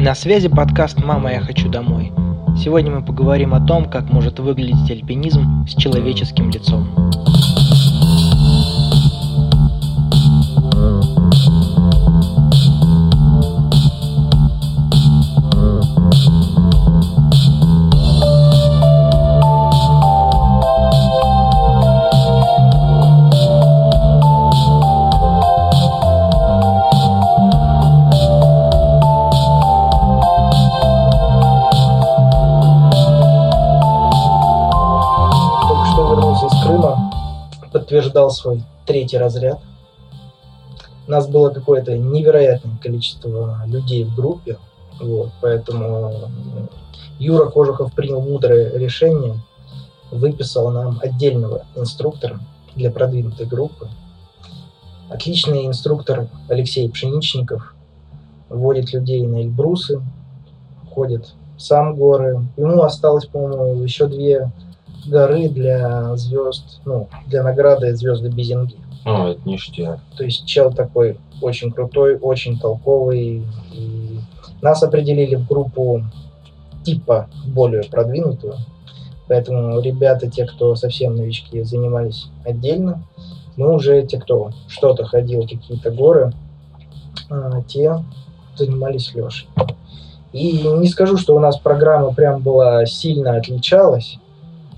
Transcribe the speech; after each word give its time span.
На 0.00 0.14
связи 0.14 0.48
подкаст 0.48 0.96
«Мама, 1.04 1.30
я 1.30 1.40
хочу 1.42 1.68
домой». 1.68 2.10
Сегодня 2.56 2.90
мы 2.90 3.04
поговорим 3.04 3.52
о 3.52 3.60
том, 3.60 3.84
как 3.84 4.10
может 4.10 4.38
выглядеть 4.38 4.90
альпинизм 4.90 5.66
с 5.68 5.74
человеческим 5.74 6.48
лицом. 6.48 6.88
Подтверждал 38.10 38.30
свой 38.30 38.62
третий 38.86 39.18
разряд. 39.18 39.60
У 41.06 41.10
нас 41.10 41.26
было 41.28 41.50
какое-то 41.50 41.96
невероятное 41.96 42.76
количество 42.82 43.62
людей 43.66 44.04
в 44.04 44.14
группе, 44.14 44.58
вот, 45.00 45.30
поэтому 45.40 46.12
Юра 47.18 47.46
Кожухов 47.46 47.92
принял 47.94 48.20
мудрое 48.20 48.78
решение, 48.78 49.40
выписал 50.10 50.70
нам 50.70 50.98
отдельного 51.02 51.64
инструктора 51.74 52.40
для 52.76 52.90
продвинутой 52.90 53.46
группы. 53.46 53.88
Отличный 55.08 55.66
инструктор 55.66 56.28
Алексей 56.48 56.88
Пшеничников 56.88 57.74
водит 58.48 58.92
людей 58.92 59.26
на 59.26 59.42
Эльбрусы, 59.42 60.00
ходит 60.94 61.34
сам 61.58 61.96
горы. 61.96 62.46
Ему 62.56 62.82
осталось, 62.82 63.26
по-моему, 63.26 63.82
еще 63.82 64.06
две 64.06 64.52
горы 65.06 65.48
для 65.48 66.16
звезд, 66.16 66.80
ну, 66.84 67.08
для 67.26 67.42
награды 67.42 67.94
звезды 67.94 68.28
Безинги. 68.28 68.76
О, 69.04 69.28
это 69.28 69.40
ништяк. 69.48 70.00
То 70.16 70.24
есть 70.24 70.46
чел 70.46 70.72
такой 70.72 71.18
очень 71.40 71.72
крутой, 71.72 72.18
очень 72.18 72.58
толковый. 72.58 73.42
И 73.72 74.20
нас 74.60 74.82
определили 74.82 75.36
в 75.36 75.46
группу 75.46 76.04
типа 76.84 77.28
более 77.46 77.84
продвинутую. 77.84 78.56
Поэтому 79.28 79.80
ребята, 79.80 80.28
те, 80.28 80.44
кто 80.44 80.74
совсем 80.74 81.14
новички, 81.14 81.62
занимались 81.62 82.26
отдельно. 82.44 83.04
Мы 83.56 83.72
уже 83.74 84.02
те, 84.02 84.18
кто 84.18 84.50
что-то 84.68 85.04
ходил, 85.04 85.42
какие-то 85.42 85.90
горы, 85.90 86.32
а, 87.28 87.62
те 87.62 88.02
занимались 88.56 89.14
Лешей. 89.14 89.48
И 90.32 90.62
не 90.62 90.86
скажу, 90.88 91.16
что 91.16 91.34
у 91.34 91.40
нас 91.40 91.58
программа 91.58 92.14
прям 92.14 92.40
была 92.40 92.86
сильно 92.86 93.36
отличалась. 93.36 94.18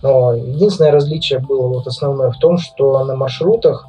Но 0.02 0.34
единственное 0.34 0.90
различие 0.90 1.38
было 1.38 1.68
вот 1.68 1.86
основное 1.86 2.30
в 2.30 2.38
том, 2.38 2.58
что 2.58 3.04
на 3.04 3.14
маршрутах 3.14 3.86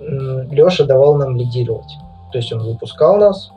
Леша 0.00 0.84
давал 0.84 1.16
нам 1.16 1.36
лидировать. 1.36 1.92
То 2.32 2.38
есть 2.38 2.52
он 2.52 2.62
выпускал 2.62 3.16
нас 3.18 3.50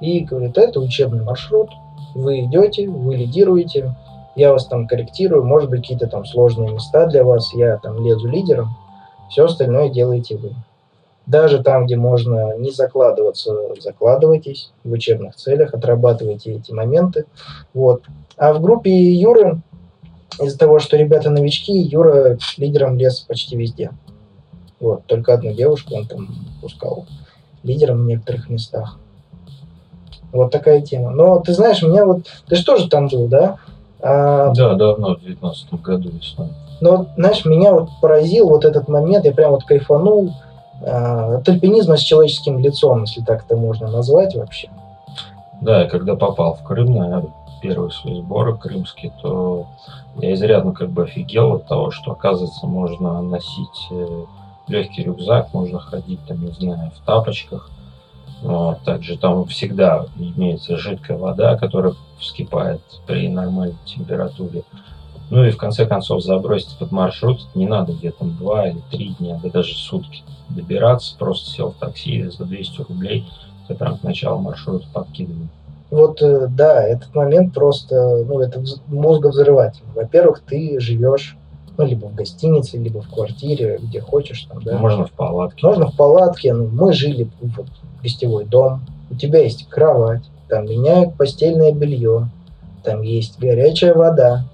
и 0.00 0.20
говорит, 0.20 0.58
это 0.58 0.80
учебный 0.80 1.22
маршрут, 1.22 1.70
вы 2.14 2.40
идете, 2.40 2.88
вы 2.88 3.16
лидируете, 3.16 3.94
я 4.34 4.52
вас 4.52 4.66
там 4.66 4.86
корректирую, 4.86 5.44
может 5.44 5.70
быть, 5.70 5.82
какие-то 5.82 6.06
там 6.08 6.24
сложные 6.24 6.72
места 6.72 7.06
для 7.06 7.24
вас, 7.24 7.52
я 7.54 7.78
там 7.78 8.04
лезу 8.04 8.28
лидером, 8.28 8.70
все 9.30 9.44
остальное 9.44 9.88
делаете 9.88 10.36
вы. 10.36 10.54
Даже 11.26 11.62
там, 11.62 11.86
где 11.86 11.96
можно 11.96 12.56
не 12.56 12.70
закладываться, 12.70 13.52
закладывайтесь 13.80 14.70
в 14.84 14.92
учебных 14.92 15.34
целях, 15.34 15.74
отрабатывайте 15.74 16.52
эти 16.52 16.70
моменты. 16.70 17.24
Вот. 17.74 18.02
А 18.36 18.52
в 18.52 18.60
группе 18.60 18.90
Юры 18.90 19.60
из-за 20.40 20.58
того, 20.58 20.78
что 20.78 20.96
ребята 20.96 21.30
новички, 21.30 21.72
Юра 21.72 22.38
лидером 22.56 22.96
лез 22.96 23.20
почти 23.20 23.56
везде. 23.56 23.90
Вот, 24.80 25.06
только 25.06 25.34
одну 25.34 25.52
девушку 25.52 25.94
он 25.94 26.06
там 26.06 26.28
пускал 26.60 27.06
лидером 27.62 28.04
в 28.04 28.06
некоторых 28.06 28.48
местах. 28.48 28.98
Вот 30.32 30.50
такая 30.50 30.82
тема. 30.82 31.10
Но 31.10 31.40
ты 31.40 31.52
знаешь, 31.54 31.82
меня 31.82 32.04
вот... 32.04 32.26
Ты 32.46 32.56
же 32.56 32.88
там 32.88 33.08
был, 33.08 33.26
да? 33.26 33.56
А... 34.00 34.52
Да, 34.54 34.74
давно, 34.74 35.16
в 35.16 35.20
19 35.20 35.72
году 35.80 36.10
весной. 36.10 36.48
Но, 36.80 37.06
знаешь, 37.16 37.44
меня 37.44 37.72
вот 37.72 37.88
поразил 38.02 38.48
вот 38.48 38.64
этот 38.64 38.88
момент, 38.88 39.24
я 39.24 39.32
прям 39.32 39.52
вот 39.52 39.64
кайфанул 39.64 40.34
а, 40.84 41.36
от 41.36 41.48
альпинизма 41.48 41.96
с 41.96 42.00
человеческим 42.00 42.58
лицом, 42.58 43.02
если 43.02 43.22
так 43.22 43.44
это 43.44 43.56
можно 43.56 43.88
назвать 43.88 44.34
вообще. 44.34 44.68
Да, 45.62 45.82
я 45.82 45.88
когда 45.88 46.16
попал 46.16 46.54
в 46.54 46.62
Крым, 46.62 46.94
наверное, 46.94 47.32
первые 47.66 47.90
свои 47.90 48.20
сборы 48.20 48.56
крымские, 48.56 49.12
то 49.20 49.66
я 50.16 50.34
изрядно 50.34 50.72
как 50.72 50.90
бы 50.90 51.02
офигел 51.02 51.54
от 51.54 51.66
того, 51.66 51.90
что, 51.90 52.12
оказывается, 52.12 52.66
можно 52.66 53.20
носить 53.22 53.88
э, 53.90 54.24
легкий 54.68 55.02
рюкзак, 55.02 55.52
можно 55.52 55.80
ходить, 55.80 56.20
там, 56.26 56.44
не 56.44 56.52
знаю, 56.52 56.92
в 56.92 57.04
тапочках. 57.04 57.70
Вот. 58.42 58.82
Также 58.82 59.18
там 59.18 59.46
всегда 59.46 60.06
имеется 60.16 60.76
жидкая 60.76 61.18
вода, 61.18 61.56
которая 61.56 61.94
вскипает 62.18 62.82
при 63.06 63.28
нормальной 63.28 63.76
температуре. 63.84 64.62
Ну 65.30 65.44
и 65.44 65.50
в 65.50 65.56
конце 65.56 65.86
концов 65.86 66.22
забросить 66.22 66.78
под 66.78 66.92
маршрут 66.92 67.40
не 67.56 67.66
надо 67.66 67.92
где-то 67.92 68.24
два 68.24 68.68
или 68.68 68.80
три 68.92 69.08
дня, 69.18 69.40
да 69.42 69.50
даже 69.50 69.74
сутки 69.74 70.22
добираться, 70.48 71.16
просто 71.18 71.50
сел 71.50 71.72
в 71.72 71.76
такси 71.76 72.22
за 72.24 72.44
200 72.44 72.82
рублей, 72.82 73.26
ты 73.66 73.74
прям 73.74 73.98
к 73.98 74.04
началу 74.04 74.40
маршрута 74.40 74.86
подкидывают. 74.92 75.50
Вот, 75.90 76.20
э, 76.20 76.48
да, 76.50 76.82
этот 76.82 77.14
момент 77.14 77.54
просто, 77.54 78.24
ну, 78.26 78.40
это 78.40 78.62
мозговзрыватель. 78.88 79.84
Во-первых, 79.94 80.40
ты 80.40 80.80
живешь 80.80 81.36
ну, 81.78 81.84
либо 81.84 82.06
в 82.06 82.14
гостинице, 82.14 82.78
либо 82.78 83.02
в 83.02 83.08
квартире, 83.08 83.78
где 83.82 84.00
хочешь. 84.00 84.42
Там, 84.44 84.62
да. 84.62 84.78
Можно 84.78 85.06
в 85.06 85.12
палатке. 85.12 85.66
Можно 85.66 85.86
в 85.88 85.96
палатке. 85.96 86.54
Ну, 86.54 86.68
мы 86.68 86.92
жили 86.92 87.28
в 87.40 88.02
гостевой 88.02 88.44
дом. 88.44 88.80
У 89.10 89.14
тебя 89.14 89.40
есть 89.42 89.68
кровать, 89.68 90.22
там 90.48 90.64
меняют 90.64 91.14
постельное 91.16 91.72
белье, 91.72 92.28
там 92.82 93.02
есть 93.02 93.38
горячая 93.38 93.94
вода, 93.94 94.44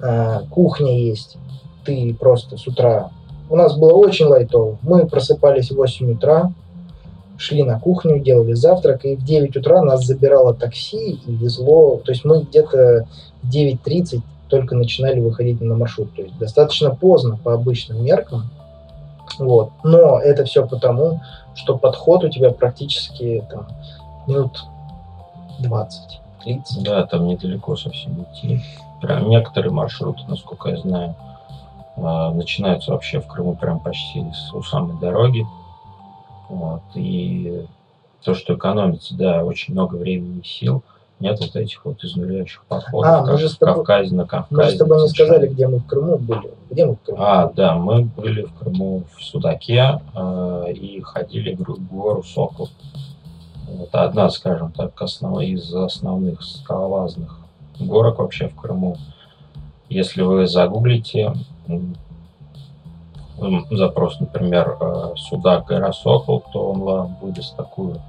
а, 0.00 0.42
кухня 0.50 0.98
есть. 0.98 1.36
Ты 1.84 2.14
просто 2.18 2.56
с 2.56 2.66
утра... 2.66 3.10
У 3.50 3.56
нас 3.56 3.78
было 3.78 3.94
очень 3.94 4.26
лайтово. 4.26 4.76
Мы 4.82 5.06
просыпались 5.06 5.70
в 5.70 5.76
8 5.76 6.12
утра, 6.12 6.52
шли 7.38 7.62
на 7.62 7.78
кухню, 7.78 8.18
делали 8.18 8.52
завтрак, 8.52 9.04
и 9.04 9.16
в 9.16 9.24
9 9.24 9.56
утра 9.56 9.82
нас 9.82 10.04
забирало 10.04 10.54
такси 10.54 11.20
и 11.24 11.32
везло, 11.32 12.00
то 12.04 12.12
есть 12.12 12.24
мы 12.24 12.42
где-то 12.42 13.06
в 13.42 13.48
9.30 13.48 14.20
только 14.48 14.74
начинали 14.74 15.20
выходить 15.20 15.60
на 15.60 15.76
маршрут, 15.76 16.14
то 16.14 16.22
есть 16.22 16.36
достаточно 16.38 16.94
поздно 16.94 17.38
по 17.42 17.54
обычным 17.54 18.04
меркам, 18.04 18.50
вот. 19.38 19.70
Но 19.84 20.18
это 20.18 20.44
все 20.44 20.66
потому, 20.66 21.20
что 21.54 21.78
подход 21.78 22.24
у 22.24 22.28
тебя 22.28 22.50
практически 22.50 23.44
там, 23.50 23.68
минут 24.26 24.58
20 25.60 26.20
длится. 26.44 26.80
Да, 26.82 27.06
там 27.06 27.26
недалеко 27.26 27.76
совсем 27.76 28.24
идти. 28.24 28.60
Прям 29.00 29.28
некоторые 29.28 29.72
маршруты, 29.72 30.22
насколько 30.26 30.70
я 30.70 30.76
знаю, 30.78 31.14
а, 31.96 32.32
начинаются 32.32 32.92
вообще 32.92 33.20
в 33.20 33.26
Крыму 33.26 33.54
прям 33.54 33.80
почти 33.80 34.24
у 34.52 34.62
самой 34.62 34.98
дороги. 34.98 35.46
Вот. 36.48 36.82
И 36.94 37.66
то, 38.24 38.34
что 38.34 38.54
экономится, 38.54 39.14
да, 39.16 39.44
очень 39.44 39.74
много 39.74 39.96
времени 39.96 40.40
и 40.40 40.46
сил, 40.46 40.82
нет 41.20 41.38
вот 41.40 41.56
этих 41.56 41.84
вот 41.84 42.04
изнуряющих 42.04 42.64
подходов, 42.66 43.10
а, 43.10 43.24
как 43.24 43.40
в 43.40 43.58
тобой, 43.58 43.74
Кавказе 43.74 44.14
на 44.14 44.26
Кавказе. 44.26 44.62
Мы 44.62 44.70
с 44.70 44.78
тобой 44.78 45.02
не 45.02 45.08
сказали, 45.08 45.48
где 45.48 45.66
мы 45.66 45.78
в 45.78 45.86
Крыму 45.86 46.18
были. 46.18 46.50
Где 46.70 46.86
мы 46.86 46.94
в 46.94 47.00
Крыму? 47.00 47.22
А, 47.22 47.52
да, 47.54 47.74
мы 47.74 48.02
были 48.02 48.42
в 48.42 48.54
Крыму 48.54 49.02
в 49.16 49.22
Судаке 49.24 50.00
э, 50.14 50.72
и 50.72 51.00
ходили 51.00 51.56
в 51.56 51.92
гору 51.92 52.22
Сокол. 52.22 52.68
Это 53.82 54.04
одна, 54.04 54.30
скажем 54.30 54.70
так, 54.72 55.00
основ, 55.02 55.42
из 55.42 55.74
основных 55.74 56.42
скалолазных 56.42 57.36
горок 57.80 58.18
вообще 58.18 58.48
в 58.48 58.54
Крыму. 58.54 58.96
Если 59.88 60.22
вы 60.22 60.46
загуглите, 60.46 61.34
запрос, 63.70 64.20
например, 64.20 64.76
э, 64.80 65.12
Судак 65.16 65.66
гора 65.66 65.92
Сокол, 65.92 66.42
то 66.52 66.70
он 66.70 67.14
выдаст 67.20 67.56
такую 67.56 68.00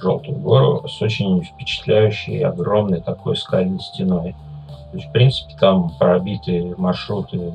желтую 0.00 0.38
гору 0.38 0.88
с 0.88 1.00
очень 1.00 1.42
впечатляющей, 1.44 2.40
огромной 2.40 3.00
такой 3.00 3.36
скальной 3.36 3.80
стеной. 3.80 4.34
То 4.90 4.96
есть, 4.96 5.08
в 5.08 5.12
принципе, 5.12 5.54
там 5.58 5.90
пробиты 5.98 6.74
маршруты, 6.76 7.54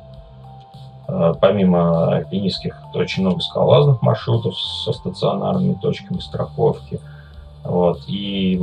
э, 1.08 1.34
помимо 1.42 2.14
альпинистских, 2.16 2.78
очень 2.94 3.24
много 3.24 3.42
скалолазных 3.42 4.02
маршрутов 4.02 4.58
со 4.60 4.94
стационарными 4.94 5.78
точками 5.82 6.20
страховки. 6.20 7.00
Вот. 7.64 8.02
И 8.08 8.60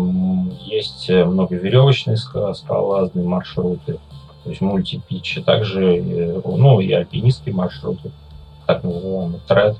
есть 0.62 1.10
много 1.10 1.56
веревочные 1.56 2.16
скалолазные 2.16 3.26
маршруты, 3.26 3.98
то 4.44 4.50
есть 4.50 4.60
мультипичи, 4.60 5.42
также 5.42 5.96
э, 5.96 6.40
ну, 6.44 6.80
и 6.80 6.92
альпинистские 6.92 7.54
маршруты 7.54 8.10
так 8.66 8.84
называемый 8.84 9.40
тред. 9.46 9.76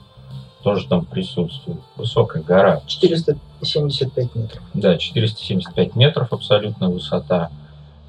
тоже 0.62 0.86
там 0.88 1.04
присутствует. 1.04 1.78
Высокая 1.96 2.42
гора. 2.42 2.80
475 2.86 4.34
метров. 4.34 4.62
Да, 4.72 4.96
475 4.96 5.96
метров 5.96 6.32
абсолютная 6.32 6.88
высота. 6.88 7.50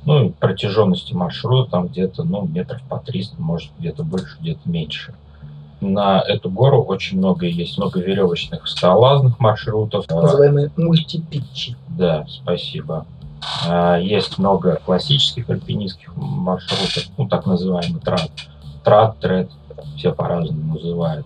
Ну 0.06 0.26
и 0.26 0.30
протяженности 0.30 1.14
маршрута 1.14 1.72
там 1.72 1.88
где-то 1.88 2.24
ну, 2.24 2.46
метров 2.46 2.82
по 2.88 3.00
300, 3.00 3.42
может 3.42 3.72
где-то 3.80 4.04
больше, 4.04 4.38
где-то 4.40 4.62
меньше. 4.66 5.14
На 5.82 6.22
эту 6.22 6.50
гору 6.50 6.82
очень 6.84 7.18
много 7.18 7.46
есть, 7.46 7.78
много 7.78 8.00
веревочных 8.00 8.68
скалолазных 8.68 9.40
маршрутов. 9.40 10.06
Так 10.06 10.22
называемые 10.22 10.72
мультипитчи. 10.78 11.76
Да, 11.90 12.26
спасибо. 12.30 13.06
А, 13.68 13.98
Есть 13.98 14.38
много 14.38 14.80
классических 14.86 15.50
альпинистских 15.50 16.16
маршрутов, 16.16 17.12
ну 17.18 17.28
так 17.28 17.46
называемый 17.46 18.00
трат. 18.00 18.32
Трат, 18.84 19.20
трет, 19.20 19.50
все 19.98 20.14
по-разному 20.14 20.74
называют. 20.76 21.26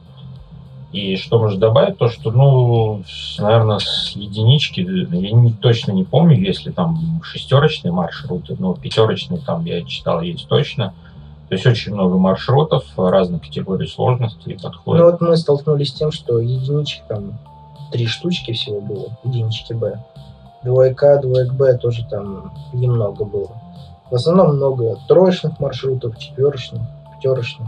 И 0.92 1.18
что 1.18 1.38
можно 1.40 1.60
добавить, 1.60 1.98
то 1.98 2.10
что, 2.10 2.32
ну, 2.32 3.04
наверное, 3.38 3.78
с 3.78 4.14
единички, 4.16 4.80
я 4.82 5.32
не, 5.32 5.54
точно 5.54 5.92
не 5.92 6.04
помню, 6.04 6.36
если 6.40 6.72
там 6.72 7.22
шестерочные 7.24 7.92
маршруты, 7.92 8.56
но 8.58 8.74
пятерочные 8.74 9.40
там 9.40 9.66
я 9.66 9.84
читал 9.84 10.22
есть 10.22 10.48
точно. 10.48 10.94
То 11.48 11.56
есть 11.56 11.66
очень 11.66 11.94
много 11.94 12.18
маршрутов 12.18 12.86
разных 12.98 13.44
категорий 13.44 13.88
сложности 13.88 14.50
и 14.50 14.54
подходов. 14.54 15.02
Ну 15.02 15.12
вот 15.12 15.22
мы 15.22 15.38
столкнулись 15.38 15.90
с 15.90 15.94
тем, 15.94 16.12
что 16.12 16.40
единичек 16.40 17.04
там 17.08 17.40
три 17.92 18.08
штучки 18.08 18.54
всего 18.54 18.82
было, 18.82 19.18
единички 19.24 19.74
Б. 19.74 20.04
Двойка, 20.64 21.20
двоек 21.22 21.54
Б 21.54 21.78
тоже 21.78 22.06
там 22.10 22.52
немного 22.74 23.26
было. 23.26 23.50
В 24.10 24.16
основном 24.16 24.56
много 24.56 24.98
троечных 25.08 25.60
маршрутов, 25.60 26.18
четверочных, 26.18 26.82
пятерочных. 27.16 27.68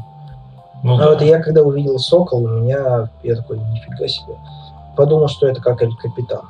Ну, 0.83 0.95
А 0.95 0.97
да. 0.97 1.09
вот 1.11 1.21
я 1.21 1.41
когда 1.41 1.61
увидел 1.61 1.99
Сокол, 1.99 2.43
у 2.43 2.47
меня, 2.47 3.09
я 3.23 3.35
такой, 3.35 3.59
нифига 3.59 4.07
себе. 4.07 4.35
Подумал, 4.95 5.27
что 5.27 5.47
это 5.47 5.61
как 5.61 5.81
Эль 5.81 5.95
Капитан. 5.95 6.41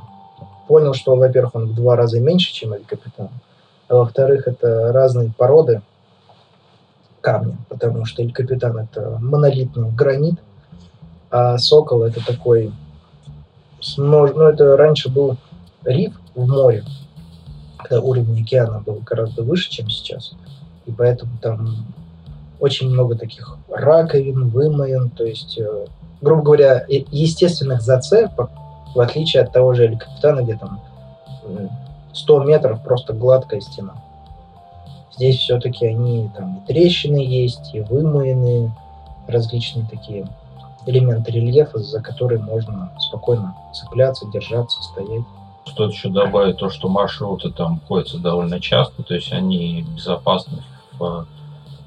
Понял, 0.68 0.94
что, 0.94 1.16
во-первых, 1.16 1.56
он 1.56 1.68
в 1.68 1.76
два 1.76 1.96
раза 1.96 2.20
меньше, 2.20 2.54
чем 2.54 2.74
Эль 2.74 2.86
Капитан. 2.86 3.30
А 3.90 3.96
во-вторых, 3.96 4.48
это 4.48 4.92
разные 4.94 5.32
породы 5.38 5.82
камня, 7.20 7.58
потому 7.70 8.06
что 8.06 8.24
Эль 8.24 8.32
Капитан 8.32 8.78
это 8.78 9.18
монолитный 9.22 9.92
гранит, 9.92 10.40
а 11.30 11.58
Сокол 11.58 12.04
это 12.04 12.26
такой, 12.26 12.72
ну 13.98 14.26
это 14.26 14.78
раньше 14.78 15.10
был 15.10 15.38
риф 15.84 16.20
в 16.36 16.48
море, 16.48 16.84
когда 17.78 18.02
уровень 18.02 18.42
океана 18.42 18.80
был 18.80 19.02
гораздо 19.06 19.44
выше, 19.44 19.70
чем 19.70 19.90
сейчас. 19.90 20.34
И 20.86 20.92
поэтому 20.92 21.32
там 21.42 21.86
очень 22.62 22.90
много 22.90 23.16
таких 23.16 23.58
раковин, 23.70 24.50
вымоин, 24.50 25.10
то 25.10 25.26
есть, 25.26 25.58
э, 25.58 25.86
грубо 26.22 26.44
говоря, 26.44 26.86
естественных 26.88 27.82
зацепок, 27.82 28.52
в 28.94 29.00
отличие 29.00 29.42
от 29.42 29.52
того 29.52 29.74
же 29.74 29.86
Эль 29.86 29.98
Капитана, 29.98 30.42
где 30.44 30.56
там 30.56 30.80
м, 31.44 31.70
100 32.14 32.44
метров 32.44 32.84
просто 32.84 33.14
гладкая 33.14 33.62
стена. 33.62 33.96
Здесь 35.16 35.38
все-таки 35.38 35.88
они 35.88 36.30
там 36.38 36.58
и 36.58 36.68
трещины 36.68 37.18
есть, 37.18 37.74
и 37.74 37.82
вымоины, 37.82 38.72
различные 39.28 39.88
такие 39.90 40.28
элементы 40.86 41.32
рельефа, 41.32 41.80
за 41.80 42.00
которые 42.00 42.42
можно 42.42 42.92
спокойно 43.00 43.56
цепляться, 43.74 44.28
держаться, 44.32 44.82
стоять. 44.84 45.24
Стоит 45.66 45.94
еще 45.94 46.10
добавить 46.10 46.58
то, 46.58 46.70
что 46.70 46.90
маршруты 46.90 47.50
там 47.50 47.82
ходятся 47.88 48.20
довольно 48.20 48.60
часто, 48.60 49.02
то 49.02 49.16
есть 49.16 49.32
они 49.32 49.84
безопасны 49.96 50.60
в 51.00 51.26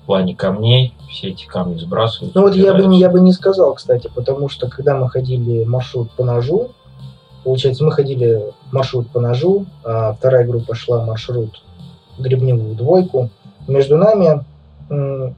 э, 0.05 0.07
плане 0.07 0.35
камней, 0.37 0.95
все 1.11 1.31
эти 1.31 1.47
камни 1.47 1.79
сбрасывают. 1.79 2.35
Ну 2.35 2.43
вот 2.43 2.55
я 2.55 2.75
бы, 2.75 2.87
не- 2.87 2.99
я 2.99 3.09
бы 3.09 3.21
не 3.21 3.33
сказал, 3.33 3.75
кстати, 3.75 4.11
потому 4.15 4.49
что 4.49 4.69
когда 4.69 4.97
мы 4.97 5.09
ходили 5.09 5.65
маршрут 5.65 6.11
по 6.13 6.25
ножу, 6.25 6.71
получается, 7.45 7.85
мы 7.85 7.93
ходили 7.93 8.53
маршрут 8.73 9.09
по 9.11 9.21
ножу, 9.21 9.67
а 9.85 10.13
вторая 10.15 10.47
группа 10.47 10.75
шла 10.75 11.05
маршрут 11.05 11.63
гребневую 12.19 12.75
двойку. 12.75 13.31
Между 13.67 13.97
нами 13.97 14.45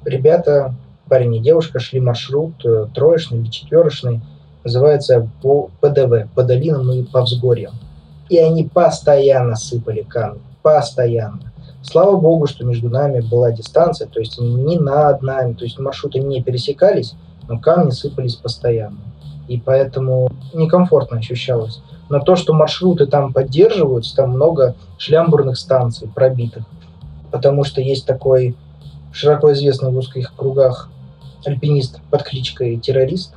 ребята, 0.04 0.74
парень 1.08 1.36
и 1.36 1.40
девушка, 1.40 1.78
шли 1.78 2.00
маршрут 2.00 2.52
э, 2.64 2.86
троечный 2.94 3.38
или 3.38 3.48
четверочный, 3.48 4.20
называется 4.64 5.28
по 5.42 5.70
ПДВ, 5.80 6.28
по 6.34 6.42
долинам 6.42 6.90
и 6.90 7.02
по 7.04 7.22
взгорьям. 7.22 7.74
И 8.28 8.38
они 8.38 8.64
постоянно 8.64 9.54
сыпали 9.54 10.02
камни, 10.02 10.40
постоянно. 10.62 11.52
Слава 11.88 12.16
богу, 12.16 12.48
что 12.48 12.64
между 12.64 12.90
нами 12.90 13.20
была 13.20 13.52
дистанция, 13.52 14.08
то 14.08 14.18
есть 14.18 14.40
не 14.40 14.76
над 14.76 15.22
нами, 15.22 15.52
то 15.52 15.64
есть 15.64 15.78
маршруты 15.78 16.18
не 16.18 16.42
пересекались, 16.42 17.14
но 17.48 17.60
камни 17.60 17.90
сыпались 17.90 18.34
постоянно. 18.34 18.98
И 19.46 19.56
поэтому 19.58 20.28
некомфортно 20.52 21.18
ощущалось. 21.18 21.80
Но 22.08 22.18
то, 22.18 22.34
что 22.34 22.52
маршруты 22.52 23.06
там 23.06 23.32
поддерживаются, 23.32 24.16
там 24.16 24.30
много 24.30 24.74
шлямбурных 24.98 25.56
станций 25.56 26.08
пробитых. 26.08 26.64
Потому 27.30 27.62
что 27.62 27.80
есть 27.80 28.04
такой 28.04 28.56
широко 29.12 29.52
известный 29.52 29.92
в 29.92 29.96
узких 29.96 30.34
кругах 30.34 30.90
альпинист 31.44 32.00
под 32.10 32.24
кличкой 32.24 32.78
Террорист, 32.78 33.34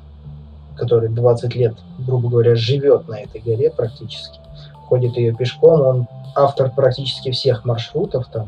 который 0.75 1.09
20 1.09 1.53
лет, 1.53 1.75
грубо 1.99 2.29
говоря, 2.29 2.55
живет 2.55 3.07
на 3.07 3.19
этой 3.19 3.41
горе 3.41 3.69
практически. 3.69 4.39
Ходит 4.89 5.15
ее 5.17 5.33
пешком, 5.33 5.81
он 5.81 6.07
автор 6.35 6.71
практически 6.71 7.31
всех 7.31 7.63
маршрутов 7.63 8.27
там. 8.27 8.47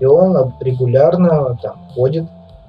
И 0.00 0.04
он 0.04 0.54
регулярно 0.60 1.58
там 1.60 1.88
ходит, 1.94 2.26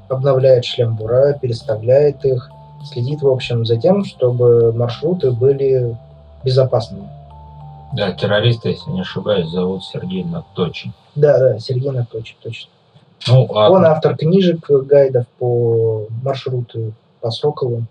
обновляет 0.10 0.66
шлембура, 0.66 1.34
переставляет 1.34 2.25
их, 2.25 2.50
следит, 2.84 3.22
в 3.22 3.28
общем, 3.28 3.66
за 3.66 3.78
тем, 3.78 4.04
чтобы 4.06 4.74
маршруты 4.74 5.31
были 5.31 5.98
безопасными. 6.44 7.10
Да, 7.94 8.12
террориста, 8.12 8.69
если 8.69 8.92
не 8.92 9.02
ошибаюсь, 9.02 9.50
зовут 9.50 9.84
Сергей 9.86 10.24
Надточин. 10.24 10.94
Да, 11.16 11.38
да, 11.40 11.60
Сергей 11.60 11.90
Анатольевич, 11.90 12.36
точно. 12.44 12.69
Ну, 13.28 13.48
а 13.56 13.69
Он 13.69 13.86
автор 13.86 14.18
книжек, 14.18 14.69
гайдов 14.69 15.28
по 15.40 16.08
маршруту 16.24 16.94
по 17.22 17.31
Соколу. 17.31 17.84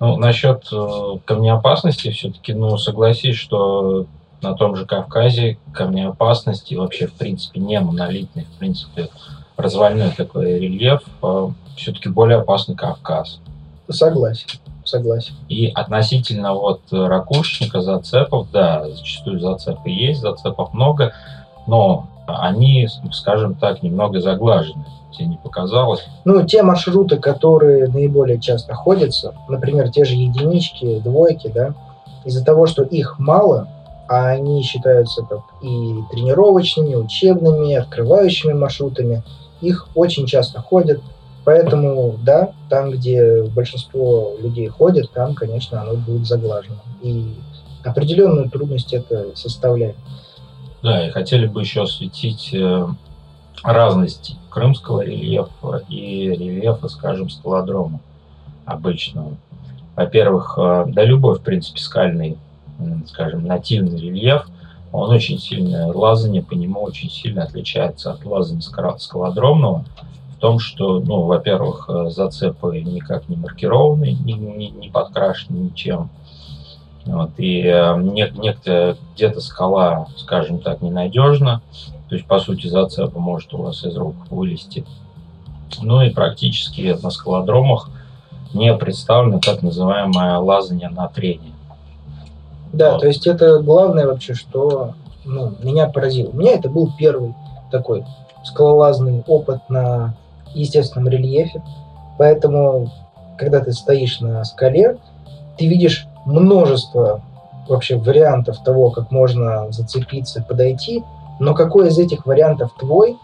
Ну, 0.00 0.16
насчет 0.16 0.66
э, 0.72 1.18
камнеопасности 1.26 2.10
все-таки, 2.10 2.54
ну, 2.54 2.78
согласись, 2.78 3.36
что 3.36 4.06
на 4.40 4.54
том 4.54 4.74
же 4.74 4.86
Кавказе 4.86 5.58
камнеопасности 5.74 6.74
вообще, 6.74 7.06
в 7.06 7.12
принципе, 7.12 7.60
не 7.60 7.78
монолитный, 7.80 8.44
в 8.44 8.58
принципе, 8.58 9.10
развальной 9.58 10.10
такой 10.10 10.58
рельеф, 10.58 11.02
все-таки 11.76 12.08
более 12.08 12.38
опасный 12.38 12.76
Кавказ. 12.76 13.40
Согласен, 13.90 14.46
согласен. 14.84 15.34
И 15.48 15.66
относительно 15.66 16.54
вот 16.54 16.80
э, 16.92 16.96
ракушечника, 17.06 17.82
зацепов, 17.82 18.50
да, 18.50 18.88
зачастую 18.88 19.40
зацепы 19.40 19.90
есть, 19.90 20.20
зацепов 20.20 20.72
много, 20.72 21.12
но 21.66 22.08
они, 22.26 22.88
скажем 23.12 23.54
так, 23.54 23.82
немного 23.82 24.20
заглажены. 24.20 24.84
Тебе 25.12 25.26
не 25.26 25.36
показалось? 25.36 26.04
Ну, 26.24 26.44
те 26.46 26.62
маршруты, 26.62 27.18
которые 27.18 27.88
наиболее 27.88 28.40
часто 28.40 28.74
ходятся, 28.74 29.34
например, 29.48 29.90
те 29.90 30.04
же 30.04 30.14
единички, 30.14 31.00
двойки, 31.00 31.48
да, 31.48 31.74
из-за 32.24 32.44
того, 32.44 32.66
что 32.66 32.82
их 32.82 33.18
мало, 33.18 33.68
а 34.08 34.28
они 34.28 34.62
считаются 34.62 35.22
как 35.22 35.42
и 35.62 36.00
тренировочными, 36.10 36.94
учебными, 36.94 37.74
открывающими 37.74 38.52
маршрутами, 38.52 39.22
их 39.60 39.88
очень 39.94 40.26
часто 40.26 40.60
ходят. 40.60 41.00
Поэтому, 41.44 42.16
да, 42.22 42.52
там, 42.68 42.90
где 42.90 43.42
большинство 43.44 44.34
людей 44.40 44.68
ходят, 44.68 45.10
там, 45.12 45.34
конечно, 45.34 45.80
оно 45.80 45.94
будет 45.94 46.26
заглажено. 46.26 46.76
И 47.02 47.34
определенную 47.82 48.50
трудность 48.50 48.92
это 48.92 49.28
составляет. 49.34 49.96
Да, 50.82 51.06
и 51.06 51.10
хотели 51.10 51.46
бы 51.46 51.60
еще 51.60 51.82
осветить 51.82 52.54
разность 53.62 54.36
крымского 54.50 55.02
рельефа 55.02 55.82
и 55.88 56.28
рельефа, 56.28 56.88
скажем, 56.88 57.28
скалодрома 57.30 58.00
обычного. 58.64 59.36
Во-первых, 59.96 60.54
э, 60.58 60.84
да 60.88 61.04
любой, 61.04 61.38
в 61.38 61.42
принципе, 61.42 61.80
скальный, 61.80 62.38
скажем, 63.06 63.44
нативный 63.44 64.00
рельеф, 64.00 64.46
он 64.92 65.10
очень 65.10 65.38
сильно, 65.38 65.88
лазание 65.88 66.42
по 66.42 66.54
нему 66.54 66.80
очень 66.80 67.10
сильно 67.10 67.44
отличается 67.44 68.12
от 68.12 68.24
лазания 68.24 68.62
скалодромного 68.98 69.84
в 70.36 70.40
том, 70.40 70.58
что, 70.58 71.00
ну, 71.00 71.22
во-первых, 71.22 71.88
э, 71.88 72.10
зацепы 72.10 72.80
никак 72.80 73.28
не 73.28 73.36
маркированы, 73.36 74.12
не, 74.24 74.32
не- 74.32 74.70
не 74.70 74.88
подкрашены 74.88 75.56
ничем. 75.58 76.08
Вот, 77.04 77.30
и 77.38 77.60
э, 77.62 77.96
не- 77.98 78.30
где-то 79.14 79.40
скала, 79.40 80.06
скажем 80.16 80.60
так, 80.60 80.80
ненадежна, 80.82 81.60
то 82.10 82.16
есть, 82.16 82.26
по 82.26 82.40
сути, 82.40 82.66
зацепа 82.66 83.20
может 83.20 83.54
у 83.54 83.58
вас 83.58 83.84
из 83.84 83.96
рук 83.96 84.16
вылезти. 84.30 84.84
Ну 85.80 86.02
и 86.02 86.10
практически 86.10 86.98
на 87.00 87.10
скалодромах 87.10 87.88
не 88.52 88.74
представлено 88.74 89.38
так 89.38 89.62
называемое 89.62 90.38
лазание 90.38 90.88
на 90.88 91.06
трение. 91.06 91.52
Да, 92.72 92.92
Вот. 92.92 93.02
то 93.02 93.06
есть 93.06 93.28
это 93.28 93.60
главное 93.60 94.08
вообще, 94.08 94.34
что 94.34 94.94
ну, 95.24 95.54
меня 95.62 95.86
поразило. 95.86 96.30
У 96.30 96.36
меня 96.36 96.54
это 96.54 96.68
был 96.68 96.92
первый 96.98 97.32
такой 97.70 98.04
скалолазный 98.42 99.22
опыт 99.28 99.60
на 99.68 100.14
естественном 100.52 101.08
рельефе. 101.08 101.62
Поэтому, 102.18 102.90
когда 103.38 103.60
ты 103.60 103.70
стоишь 103.72 104.18
на 104.18 104.42
скале, 104.42 104.98
ты 105.56 105.68
видишь 105.68 106.08
множество 106.26 107.22
вообще 107.68 107.94
вариантов 107.96 108.60
того, 108.64 108.90
как 108.90 109.12
можно 109.12 109.70
зацепиться, 109.70 110.42
подойти, 110.42 111.04
но 111.40 111.54
какой 111.54 111.88
из 111.88 111.98
этих 111.98 112.26
вариантов 112.26 112.70
твой, 112.78 113.16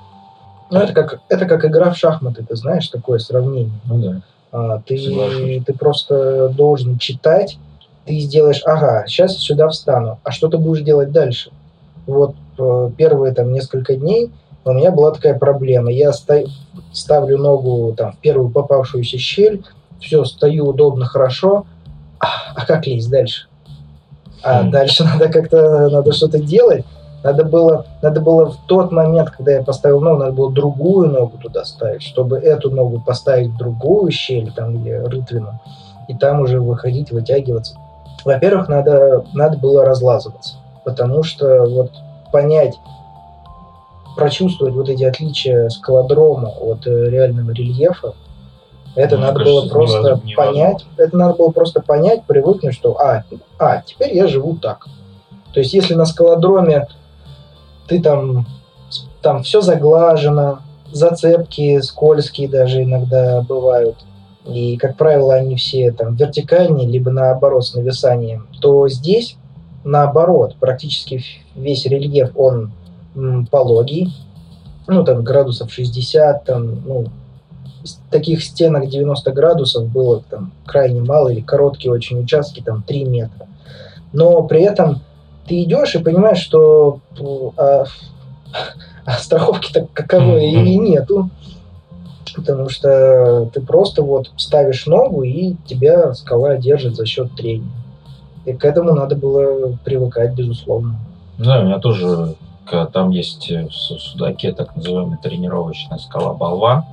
ну, 0.71 0.81
это 0.81 0.93
как, 0.93 1.21
это 1.29 1.45
как 1.45 1.65
игра 1.65 1.91
в 1.91 1.97
шахматы, 1.97 2.45
ты 2.45 2.57
знаешь, 2.57 2.89
такое 2.89 3.19
сравнение. 3.19 3.79
Ну 3.85 3.99
да. 3.99 4.21
А, 4.51 4.81
ты, 4.81 5.63
ты 5.65 5.73
просто 5.75 6.49
должен 6.49 6.99
читать, 6.99 7.59
ты 8.07 8.19
сделаешь, 8.19 8.63
ага, 8.65 9.05
сейчас 9.07 9.37
сюда 9.37 9.69
встану, 9.69 10.19
а 10.25 10.33
что 10.33 10.49
ты 10.49 10.59
будешь 10.59 10.83
делать 10.83 11.13
дальше? 11.13 11.51
Вот 12.07 12.35
э, 12.59 12.91
первые 12.97 13.35
там 13.35 13.53
несколько 13.53 13.97
дней 13.97 14.33
у 14.65 14.73
меня 14.73 14.91
была 14.91 15.13
такая 15.13 15.39
проблема. 15.39 15.93
Я 15.93 16.13
ста- 16.13 16.45
ставлю 16.93 17.39
ногу 17.39 17.95
там 17.97 18.13
в 18.13 18.19
первую 18.19 18.51
попавшуюся 18.51 19.19
щель, 19.19 19.63
все, 20.01 20.25
стою 20.25 20.69
удобно, 20.69 21.05
хорошо, 21.05 21.67
а, 22.19 22.27
а 22.55 22.67
как 22.67 22.87
лезть 22.87 23.11
дальше? 23.11 23.47
А 24.43 24.63
Мгм. 24.63 24.71
дальше 24.71 25.05
надо 25.13 25.29
как-то, 25.29 25.89
надо 25.91 26.13
что-то 26.13 26.39
делать. 26.39 26.85
Надо 27.27 27.45
было, 27.45 27.87
надо 28.03 28.21
было 28.21 28.53
в 28.53 28.57
тот 28.69 28.93
момент, 28.93 29.31
когда 29.31 29.51
я 29.51 29.63
поставил 29.65 30.01
ногу, 30.01 30.19
надо 30.21 30.33
было 30.33 30.53
другую 30.53 31.11
ногу 31.11 31.39
туда 31.39 31.65
ставить, 31.65 32.05
чтобы 32.05 32.39
эту 32.39 32.71
ногу 32.71 33.03
поставить 33.05 33.51
в 33.51 33.57
другую 33.57 34.13
щель, 34.13 34.53
там 34.53 34.77
где 34.77 35.01
рытвину, 35.01 35.59
и 36.07 36.15
там 36.15 36.43
уже 36.43 36.61
выходить, 36.61 37.11
вытягиваться. 37.11 37.75
Во-первых, 38.25 38.69
надо, 38.69 39.25
надо 39.35 39.59
было 39.59 39.85
разлазываться, 39.85 40.55
потому 40.85 41.25
что 41.25 41.67
вот 41.67 41.91
понять, 42.31 42.79
прочувствовать 44.17 44.75
вот 44.75 44.89
эти 44.89 45.03
отличия 45.03 45.69
скалодрома 45.69 46.51
от 46.51 46.87
э, 46.87 47.11
реального 47.11 47.51
рельефа, 47.51 48.15
это 48.95 49.17
Мне 49.17 49.27
надо 49.27 49.41
кажется, 49.41 49.63
было 49.63 49.69
просто 49.69 49.99
невозможно. 49.99 50.37
понять, 50.37 50.87
это 50.97 51.17
надо 51.17 51.35
было 51.35 51.51
просто 51.51 51.83
понять, 51.83 52.23
привыкнуть, 52.23 52.75
что 52.75 52.97
а, 53.01 53.25
а, 53.59 53.83
теперь 53.83 54.15
я 54.15 54.29
живу 54.29 54.55
так. 54.55 54.87
То 55.53 55.59
есть, 55.59 55.75
если 55.75 55.95
на 55.95 56.07
скалодроме 56.07 56.87
ты 57.89 58.03
там, 58.03 58.47
там 59.23 59.43
все 59.43 59.61
заглажено, 59.61 60.61
зацепки 60.93 61.81
скользкие 61.81 62.49
даже 62.49 62.83
иногда 62.83 63.43
бывают, 63.43 63.97
и, 64.47 64.77
как 64.77 64.97
правило, 64.97 65.35
они 65.35 65.57
все 65.57 65.91
там 65.91 66.15
вертикальные, 66.15 66.87
либо 66.87 67.11
наоборот 67.11 67.67
с 67.67 67.75
нависанием, 67.75 68.49
то 68.61 68.89
здесь 68.89 69.37
наоборот, 69.87 70.57
практически 70.59 71.23
весь 71.55 71.87
рельеф, 71.87 72.33
он 72.37 72.73
м, 73.15 73.47
пологий, 73.47 74.13
ну, 74.87 75.05
там, 75.05 75.23
градусов 75.23 75.73
60, 75.73 76.45
там, 76.45 76.83
ну, 76.85 77.05
таких 78.11 78.43
стенок 78.43 78.89
90 78.89 79.33
градусов 79.33 79.89
было 79.89 80.23
там 80.29 80.53
крайне 80.65 81.01
мало, 81.01 81.29
или 81.29 81.41
короткие 81.41 81.93
очень 81.93 82.21
участки, 82.21 82.61
там, 82.61 82.83
3 82.83 83.05
метра. 83.05 83.47
Но 84.13 84.43
при 84.43 84.63
этом 84.63 85.01
ты 85.47 85.63
идешь 85.63 85.95
и 85.95 85.99
понимаешь, 86.03 86.39
что 86.39 87.01
п- 87.17 87.53
а, 87.57 87.85
а 89.07 89.13
страховки-то 89.13 89.89
каковой 89.93 90.47
и 90.51 90.77
нету. 90.79 91.31
Потому 92.35 92.69
что 92.69 93.49
ты 93.55 93.61
просто 93.63 94.03
вот 94.03 94.31
ставишь 94.37 94.87
ногу, 94.87 95.23
и 95.23 95.55
тебя 95.67 96.13
скала 96.13 96.57
держит 96.57 96.95
за 96.97 97.07
счет 97.07 97.35
трения. 97.35 97.71
И 98.45 98.53
к 98.53 98.65
этому 98.65 98.93
надо 98.93 99.17
было 99.17 99.77
привыкать, 99.85 100.35
безусловно. 100.35 100.97
Да, 101.39 101.61
у 101.61 101.65
меня 101.65 101.79
тоже 101.79 102.35
там 102.93 103.11
есть 103.11 103.51
э, 103.51 103.67
в 103.69 103.73
Су- 103.73 103.99
Судаке 103.99 104.53
так 104.53 104.75
называемая 104.77 105.19
тренировочная 105.23 105.99
скала 105.99 106.35
Болван. 106.35 106.85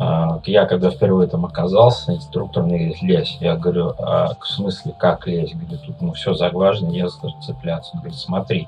А, 0.00 0.40
Я 0.46 0.64
когда 0.64 0.90
впервые 0.90 1.28
там 1.28 1.44
оказался, 1.44 2.14
инструктор 2.14 2.62
мне 2.62 2.78
говорит, 2.78 3.02
лезь. 3.02 3.36
Я 3.38 3.54
говорю, 3.56 3.92
а 3.98 4.34
в 4.40 4.46
смысле, 4.46 4.94
как 4.98 5.26
лезть? 5.26 5.54
Говорю, 5.54 5.78
тут 5.86 6.00
ну 6.00 6.12
все 6.14 6.32
заглажено, 6.32 6.90
что 7.08 7.30
цепляться. 7.42 7.90
Он 7.94 8.00
говорит, 8.00 8.18
смотри. 8.18 8.66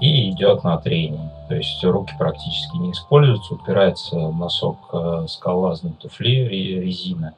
И 0.00 0.30
идет 0.30 0.64
на 0.64 0.78
тренинг. 0.78 1.30
То 1.48 1.56
есть 1.56 1.84
руки 1.84 2.14
практически 2.18 2.74
не 2.78 2.92
используются, 2.92 3.52
упирается 3.52 4.16
носок 4.16 4.78
э, 4.94 5.26
скалолазной 5.28 5.92
туфли 5.92 6.36
ре- 6.48 6.80
резина. 6.80 7.34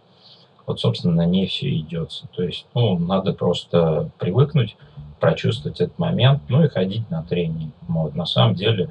Вот, 0.64 0.78
собственно, 0.78 1.14
на 1.14 1.26
ней 1.26 1.49
все 1.49 1.76
идется. 1.76 2.28
То 2.37 2.44
есть, 2.44 2.66
ну, 2.73 2.97
надо 2.97 3.32
просто 3.32 4.11
привыкнуть, 4.21 4.76
прочувствовать 5.18 5.80
этот 5.80 5.99
момент, 5.99 6.40
ну 6.49 6.62
и 6.62 6.68
ходить 6.68 7.11
на 7.11 7.25
тренинг. 7.25 7.75
Вот, 7.88 8.14
на 8.14 8.26
самом 8.26 8.54
деле, 8.54 8.90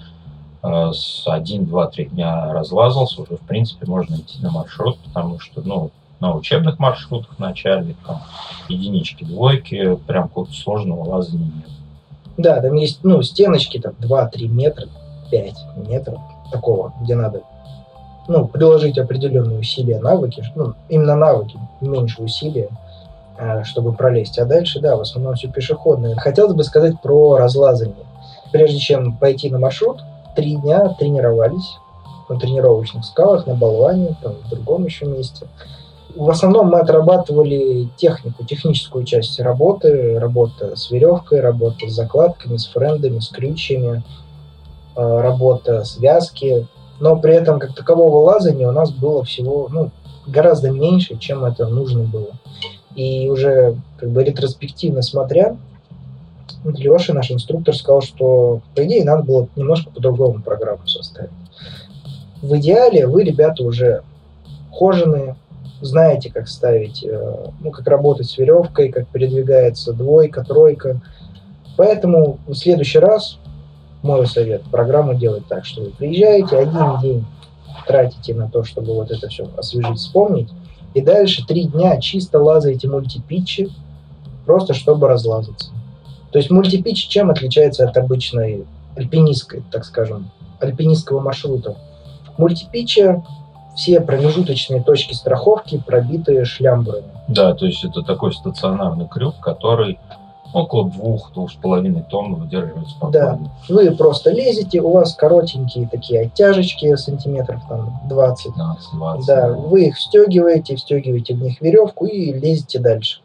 с 0.64 1.24
1, 1.28 1.66
2, 1.66 1.88
3 1.88 2.06
дня 2.06 2.54
разлазался, 2.54 3.22
уже, 3.22 3.38
в 3.38 3.42
принципе, 3.42 3.88
можно 3.88 4.16
идти 4.16 4.42
на 4.42 4.52
маршрут, 4.52 4.98
потому 5.00 5.40
что, 5.40 5.62
ну, 5.62 5.92
на 6.20 6.36
учебных 6.36 6.78
маршрутах 6.78 7.32
вначале, 7.38 7.96
там, 8.06 8.22
единички, 8.70 9.24
двойки, 9.24 9.96
прям 10.08 10.28
какого-то 10.28 10.54
сложного 10.54 11.04
лазания 11.04 11.46
нет. 11.48 11.70
Да, 12.38 12.62
там 12.62 12.76
есть, 12.76 13.00
ну, 13.04 13.22
стеночки 13.24 13.80
там 13.80 13.94
2-3 14.00 14.48
метра, 14.48 14.88
5 15.32 15.56
метров 15.88 16.20
такого, 16.52 16.94
где 17.02 17.16
надо, 17.16 17.42
ну, 18.28 18.48
приложить 18.48 19.00
определенные 19.00 19.60
усилия, 19.60 20.00
навыки, 20.00 20.44
ну, 20.56 20.76
именно 20.90 21.16
навыки, 21.16 21.58
меньше 21.82 22.22
усилия, 22.22 22.70
э, 23.40 23.64
чтобы 23.64 23.94
пролезть. 23.94 24.38
А 24.38 24.46
дальше, 24.46 24.80
да, 24.80 24.96
в 24.96 25.02
основном 25.02 25.34
все 25.34 25.48
пешеходное. 25.48 26.16
Хотелось 26.18 26.54
бы 26.54 26.64
сказать 26.64 27.02
про 27.02 27.38
разлазание. 27.38 28.06
Прежде 28.52 28.78
чем 28.78 29.18
пойти 29.18 29.50
на 29.50 29.58
маршрут, 29.58 30.02
три 30.36 30.56
дня 30.56 30.90
тренировались 31.00 31.78
на 32.30 32.40
тренировочных 32.40 33.06
скалах, 33.06 33.46
на 33.48 33.56
болване, 33.56 34.16
там, 34.22 34.34
в 34.46 34.50
другом 34.50 34.86
еще 34.86 35.06
месте. 35.06 35.48
В 36.16 36.30
основном 36.30 36.68
мы 36.68 36.80
отрабатывали 36.80 37.88
технику, 37.96 38.44
техническую 38.44 39.06
часть 39.06 39.40
работы, 39.40 40.20
работа 40.20 40.76
с 40.76 40.92
веревкой, 40.92 41.40
работа 41.40 41.88
с 41.88 41.94
закладками, 41.94 42.58
с 42.58 42.68
френдами, 42.68 43.20
с 43.20 43.30
крючьями, 43.30 44.04
э, 44.96 45.22
работа 45.22 45.86
с 45.86 45.98
вязки. 45.98 46.68
Но 47.00 47.16
при 47.16 47.34
этом 47.34 47.60
как 47.60 47.74
такового 47.74 48.26
лазания 48.26 48.68
у 48.68 48.74
нас 48.74 48.92
было 48.92 49.24
всего 49.24 49.70
ну, 49.72 49.90
гораздо 50.28 50.70
меньше, 50.72 51.18
чем 51.18 51.46
это 51.46 51.68
нужно 51.68 52.04
было. 52.04 52.32
И 52.96 53.30
уже 53.30 53.78
как 53.98 54.10
бы 54.10 54.24
ретроспективно 54.24 55.02
смотря, 55.02 55.56
Леша, 56.64 57.14
наш 57.14 57.32
инструктор, 57.32 57.76
сказал, 57.76 58.02
что 58.02 58.62
по 58.76 58.86
идее 58.86 59.04
надо 59.04 59.24
было 59.24 59.48
немножко 59.56 59.92
по-другому 59.92 60.42
программу 60.42 60.86
составить. 60.88 61.32
В 62.42 62.56
идеале 62.58 63.08
вы, 63.08 63.24
ребята, 63.24 63.64
уже 63.64 64.04
хоженые, 64.72 65.36
знаете, 65.82 66.32
как 66.32 66.48
ставить, 66.48 67.04
э, 67.04 67.48
ну, 67.60 67.72
как 67.72 67.88
работать 67.88 68.28
с 68.28 68.38
веревкой, 68.38 68.90
как 68.90 69.08
передвигается 69.08 69.94
двойка, 69.94 70.44
тройка. 70.44 71.02
Поэтому 71.78 72.38
в 72.48 72.54
следующий 72.54 73.00
раз 73.00 73.38
мой 74.04 74.26
совет, 74.28 74.64
программу 74.72 75.14
делать 75.14 75.48
так, 75.48 75.66
что 75.66 75.82
вы 75.82 75.92
приезжаете, 75.92 76.58
один 76.58 77.00
день 77.02 77.26
тратите 77.88 78.34
на 78.34 78.50
то, 78.50 78.64
чтобы 78.64 78.94
вот 78.94 79.12
это 79.12 79.28
все 79.30 79.48
освежить, 79.58 79.98
вспомнить, 79.98 80.50
и 80.94 81.02
дальше 81.02 81.46
три 81.46 81.66
дня 81.66 82.00
чисто 82.00 82.40
лазаете 82.40 82.88
мультипитчи, 82.88 83.70
просто 84.46 84.74
чтобы 84.74 85.08
разлазаться. 85.08 85.72
То 86.32 86.40
есть 86.40 86.50
мультипитч 86.50 87.08
чем 87.08 87.30
отличается 87.30 87.88
от 87.88 87.96
обычной 87.98 88.66
альпинистской, 88.96 89.64
так 89.72 89.86
скажем, 89.86 90.32
альпинистского 90.60 91.20
маршрута? 91.20 91.76
В 92.36 92.40
мультипитче 92.40 93.24
все 93.76 94.00
промежуточные 94.02 94.82
точки 94.82 95.14
страховки 95.14 95.82
пробиты 95.86 96.44
шлямбурами. 96.46 97.06
Да, 97.28 97.54
то 97.54 97.66
есть 97.66 97.84
это 97.84 98.02
такой 98.02 98.34
стационарный 98.34 99.08
крюк, 99.08 99.40
который 99.40 99.98
около 100.54 100.90
двух-двух 100.90 101.52
с 101.52 101.56
половиной 101.56 102.04
тонн 102.04 102.36
выдерживает 102.36 102.88
спокойно. 102.90 103.52
Вы 103.70 103.92
просто 103.92 104.32
лезете, 104.32 104.82
у 104.82 104.92
вас 104.92 105.16
коротенькие 105.16 105.88
такие 105.88 106.22
оттяжечки, 106.22 106.94
сантиметров 106.96 107.62
там 107.70 108.02
20. 108.10 108.52
15-20. 108.94 109.22
Да, 109.28 109.50
вы 109.50 109.86
их 109.86 109.98
встегиваете, 109.98 110.76
встегиваете 110.76 111.36
в 111.36 111.42
них 111.42 111.62
веревку 111.62 112.06
и 112.06 112.34
лезете 112.34 112.80
дальше. 112.80 113.22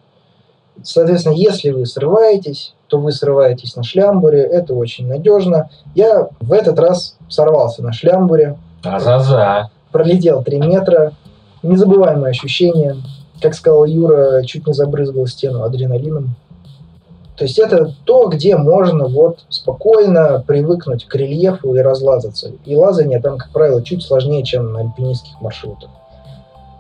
Соответственно, 0.83 1.35
если 1.35 1.71
вы 1.71 1.87
срываетесь, 1.87 2.76
то 2.89 2.99
вы 2.99 3.13
срываетесь 3.13 3.77
на 3.77 3.83
шлямбуре, 3.83 4.43
это 4.43 4.75
очень 4.75 5.07
надежно. 5.09 5.69
Я 5.95 6.29
в 6.41 6.53
этот 6.53 6.79
раз 6.79 7.17
сорвался 7.29 7.83
на 7.83 7.93
шлямбуре, 7.93 8.57
А-за-за. 8.85 9.71
пролетел 9.93 10.43
3 10.43 10.61
метра, 10.61 11.13
незабываемое 11.63 12.31
ощущение. 12.31 12.97
Как 13.43 13.55
сказал 13.55 13.85
Юра, 13.85 14.43
чуть 14.45 14.67
не 14.67 14.73
забрызгал 14.73 15.27
стену 15.27 15.63
адреналином. 15.63 16.37
То 17.37 17.45
есть 17.45 17.59
это 17.59 17.93
то, 18.05 18.29
где 18.29 18.57
можно 18.57 19.09
вот 19.09 19.41
спокойно 19.51 20.43
привыкнуть 20.47 21.05
к 21.05 21.15
рельефу 21.15 21.75
и 21.75 21.81
разлазаться. 21.81 22.53
И 22.65 22.75
лазание 22.75 23.21
там, 23.21 23.37
как 23.37 23.51
правило, 23.51 23.83
чуть 23.83 24.03
сложнее, 24.03 24.43
чем 24.43 24.73
на 24.73 24.81
альпинистских 24.81 25.39
маршрутах. 25.43 25.91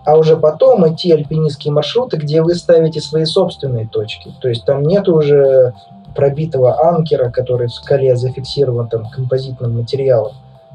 А 0.06 0.16
уже 0.16 0.36
потом 0.36 0.88
идти 0.88 1.12
альпинистские 1.12 1.72
маршруты, 1.74 2.16
где 2.16 2.40
вы 2.40 2.54
ставите 2.54 3.00
свои 3.00 3.24
собственные 3.24 3.88
точки. 3.88 4.32
То 4.40 4.48
есть 4.48 4.64
там 4.64 4.82
нет 4.84 5.08
уже 5.08 5.74
пробитого 6.16 6.88
анкера, 6.88 7.30
который 7.30 7.68
в 7.68 7.72
скале 7.72 8.16
зафиксирован 8.16 8.88
там 8.88 9.08
композитным 9.10 9.76
материалом. 9.76 10.32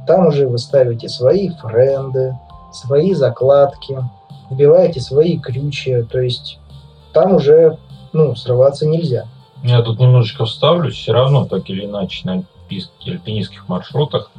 Там 0.07 0.27
уже 0.27 0.47
вы 0.47 0.57
ставите 0.57 1.09
свои 1.09 1.49
френды, 1.49 2.37
свои 2.71 3.13
закладки, 3.13 3.97
вбиваете 4.49 5.01
свои 5.01 5.37
крючья. 5.37 6.03
То 6.03 6.19
есть 6.19 6.59
там 7.13 7.35
уже 7.35 7.77
ну, 8.13 8.35
срываться 8.35 8.87
нельзя. 8.87 9.25
Я 9.63 9.81
тут 9.81 9.99
немножечко 9.99 10.45
вставлю, 10.45 10.91
все 10.91 11.11
равно 11.11 11.45
так 11.45 11.69
или 11.69 11.85
иначе 11.85 12.21
на 12.25 12.43
альпинистских 13.05 13.67
маршрутах 13.67 14.31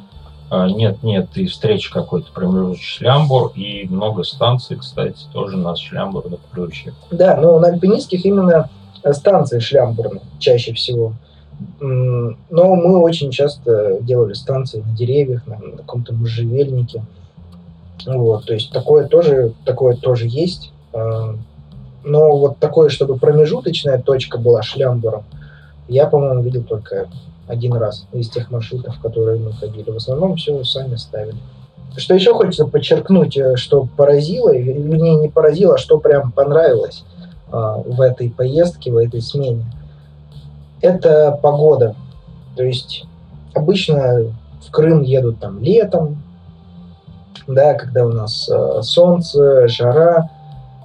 а, 0.49 0.67
нет, 0.67 1.01
нет, 1.01 1.29
и 1.35 1.47
встречи 1.47 1.91
какой-то 1.91 2.31
промежуточный 2.31 2.85
шлямбур, 2.85 3.51
и 3.55 3.87
много 3.87 4.23
станций, 4.23 4.77
кстати, 4.77 5.25
тоже 5.31 5.57
на 5.57 5.75
шлямбурных 5.75 6.39
ключе. 6.51 6.93
Да, 7.09 7.37
но 7.37 7.57
на 7.59 7.69
альпинистских 7.69 8.23
именно 8.23 8.69
станции 9.11 9.59
шлямбурные 9.59 10.21
чаще 10.39 10.73
всего. 10.73 11.13
Но 11.79 12.35
мы 12.49 12.99
очень 12.99 13.31
часто 13.31 13.97
делали 14.01 14.33
станции 14.33 14.81
на 14.81 14.95
деревьях, 14.95 15.45
на, 15.45 15.57
каком-то 15.77 16.13
можжевельнике. 16.13 17.03
Вот, 18.05 18.45
то 18.45 18.53
есть 18.53 18.71
такое 18.71 19.07
тоже, 19.07 19.53
такое 19.65 19.95
тоже 19.95 20.27
есть. 20.27 20.71
А, 20.93 21.35
но 22.03 22.37
вот 22.37 22.57
такое, 22.57 22.89
чтобы 22.89 23.17
промежуточная 23.17 24.01
точка 24.01 24.37
была 24.37 24.61
шлямбуром, 24.61 25.23
я, 25.87 26.07
по-моему, 26.07 26.41
видел 26.41 26.63
только 26.63 27.07
один 27.47 27.73
раз 27.73 28.07
из 28.11 28.29
тех 28.29 28.51
маршрутов, 28.51 28.99
которые 28.99 29.39
мы 29.39 29.53
ходили. 29.53 29.89
В 29.89 29.97
основном 29.97 30.35
все 30.35 30.63
сами 30.63 30.95
ставили. 30.95 31.37
Что 31.95 32.15
еще 32.15 32.33
хочется 32.33 32.65
подчеркнуть, 32.65 33.37
э, 33.37 33.55
что 33.55 33.87
поразило, 33.95 34.55
вернее 34.55 35.15
не 35.15 35.29
поразило, 35.29 35.75
а 35.75 35.77
что 35.77 35.99
прям 35.99 36.31
понравилось 36.31 37.03
в 37.53 38.01
этой 38.01 38.29
поездке, 38.29 38.91
в 38.91 38.97
этой 38.97 39.21
смене, 39.21 39.65
это 40.81 41.37
погода. 41.41 41.95
То 42.55 42.63
есть 42.63 43.05
обычно 43.53 44.33
в 44.61 44.71
Крым 44.71 45.01
едут 45.01 45.39
там 45.39 45.61
летом, 45.61 46.21
да, 47.47 47.73
когда 47.73 48.05
у 48.05 48.09
нас 48.09 48.49
э, 48.49 48.81
солнце, 48.81 49.67
жара. 49.67 50.29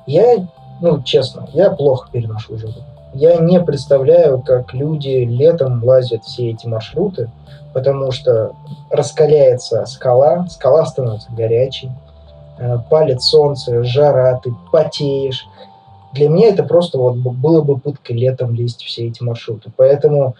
Я, 0.06 0.46
ну, 0.80 1.02
честно, 1.02 1.48
я 1.52 1.70
плохо 1.70 2.08
переношу 2.10 2.58
жару. 2.58 2.74
Я 3.14 3.36
не 3.36 3.60
представляю, 3.60 4.40
как 4.40 4.74
люди 4.74 5.24
летом 5.24 5.82
лазят 5.84 6.24
все 6.24 6.50
эти 6.50 6.66
маршруты, 6.66 7.30
потому 7.72 8.10
что 8.10 8.52
раскаляется 8.90 9.86
скала, 9.86 10.46
скала 10.48 10.84
становится 10.86 11.30
горячей, 11.32 11.90
э, 12.58 12.78
палит 12.90 13.22
солнце, 13.22 13.84
жара, 13.84 14.40
ты 14.42 14.52
потеешь. 14.72 15.46
Для 16.14 16.28
меня 16.28 16.48
это 16.48 16.64
просто 16.64 16.98
вот 16.98 17.16
было 17.16 17.62
бы 17.62 17.78
пыткой 17.78 18.16
летом 18.16 18.54
лезть 18.54 18.82
все 18.82 19.06
эти 19.06 19.22
маршруты. 19.22 19.70
Поэтому 19.76 20.36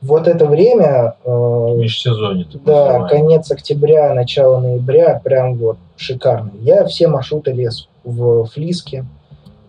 вот 0.00 0.26
это 0.26 0.46
время... 0.46 1.14
Э, 1.24 1.74
Межсезонье. 1.76 2.46
Да, 2.64 3.06
конец 3.06 3.50
октября, 3.50 4.12
начало 4.14 4.60
ноября, 4.60 5.20
прям 5.22 5.56
вот 5.56 5.76
шикарно. 5.96 6.50
Я 6.60 6.84
все 6.86 7.06
маршруты 7.06 7.52
лез 7.52 7.88
в 8.04 8.46
Флиске, 8.46 9.04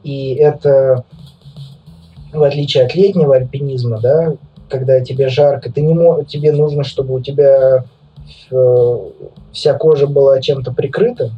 и 0.03 0.33
это 0.33 1.03
в 2.33 2.41
отличие 2.41 2.85
от 2.85 2.95
летнего 2.95 3.35
альпинизма, 3.35 3.99
да, 4.01 4.33
когда 4.69 5.01
тебе 5.01 5.29
жарко, 5.29 5.71
ты 5.71 5.81
не 5.81 5.93
мо- 5.93 6.23
тебе 6.23 6.51
нужно, 6.51 6.83
чтобы 6.83 7.13
у 7.13 7.21
тебя 7.21 7.83
э, 8.49 8.97
вся 9.51 9.73
кожа 9.75 10.07
была 10.07 10.41
чем-то 10.41 10.73
прикрыта, 10.73 11.29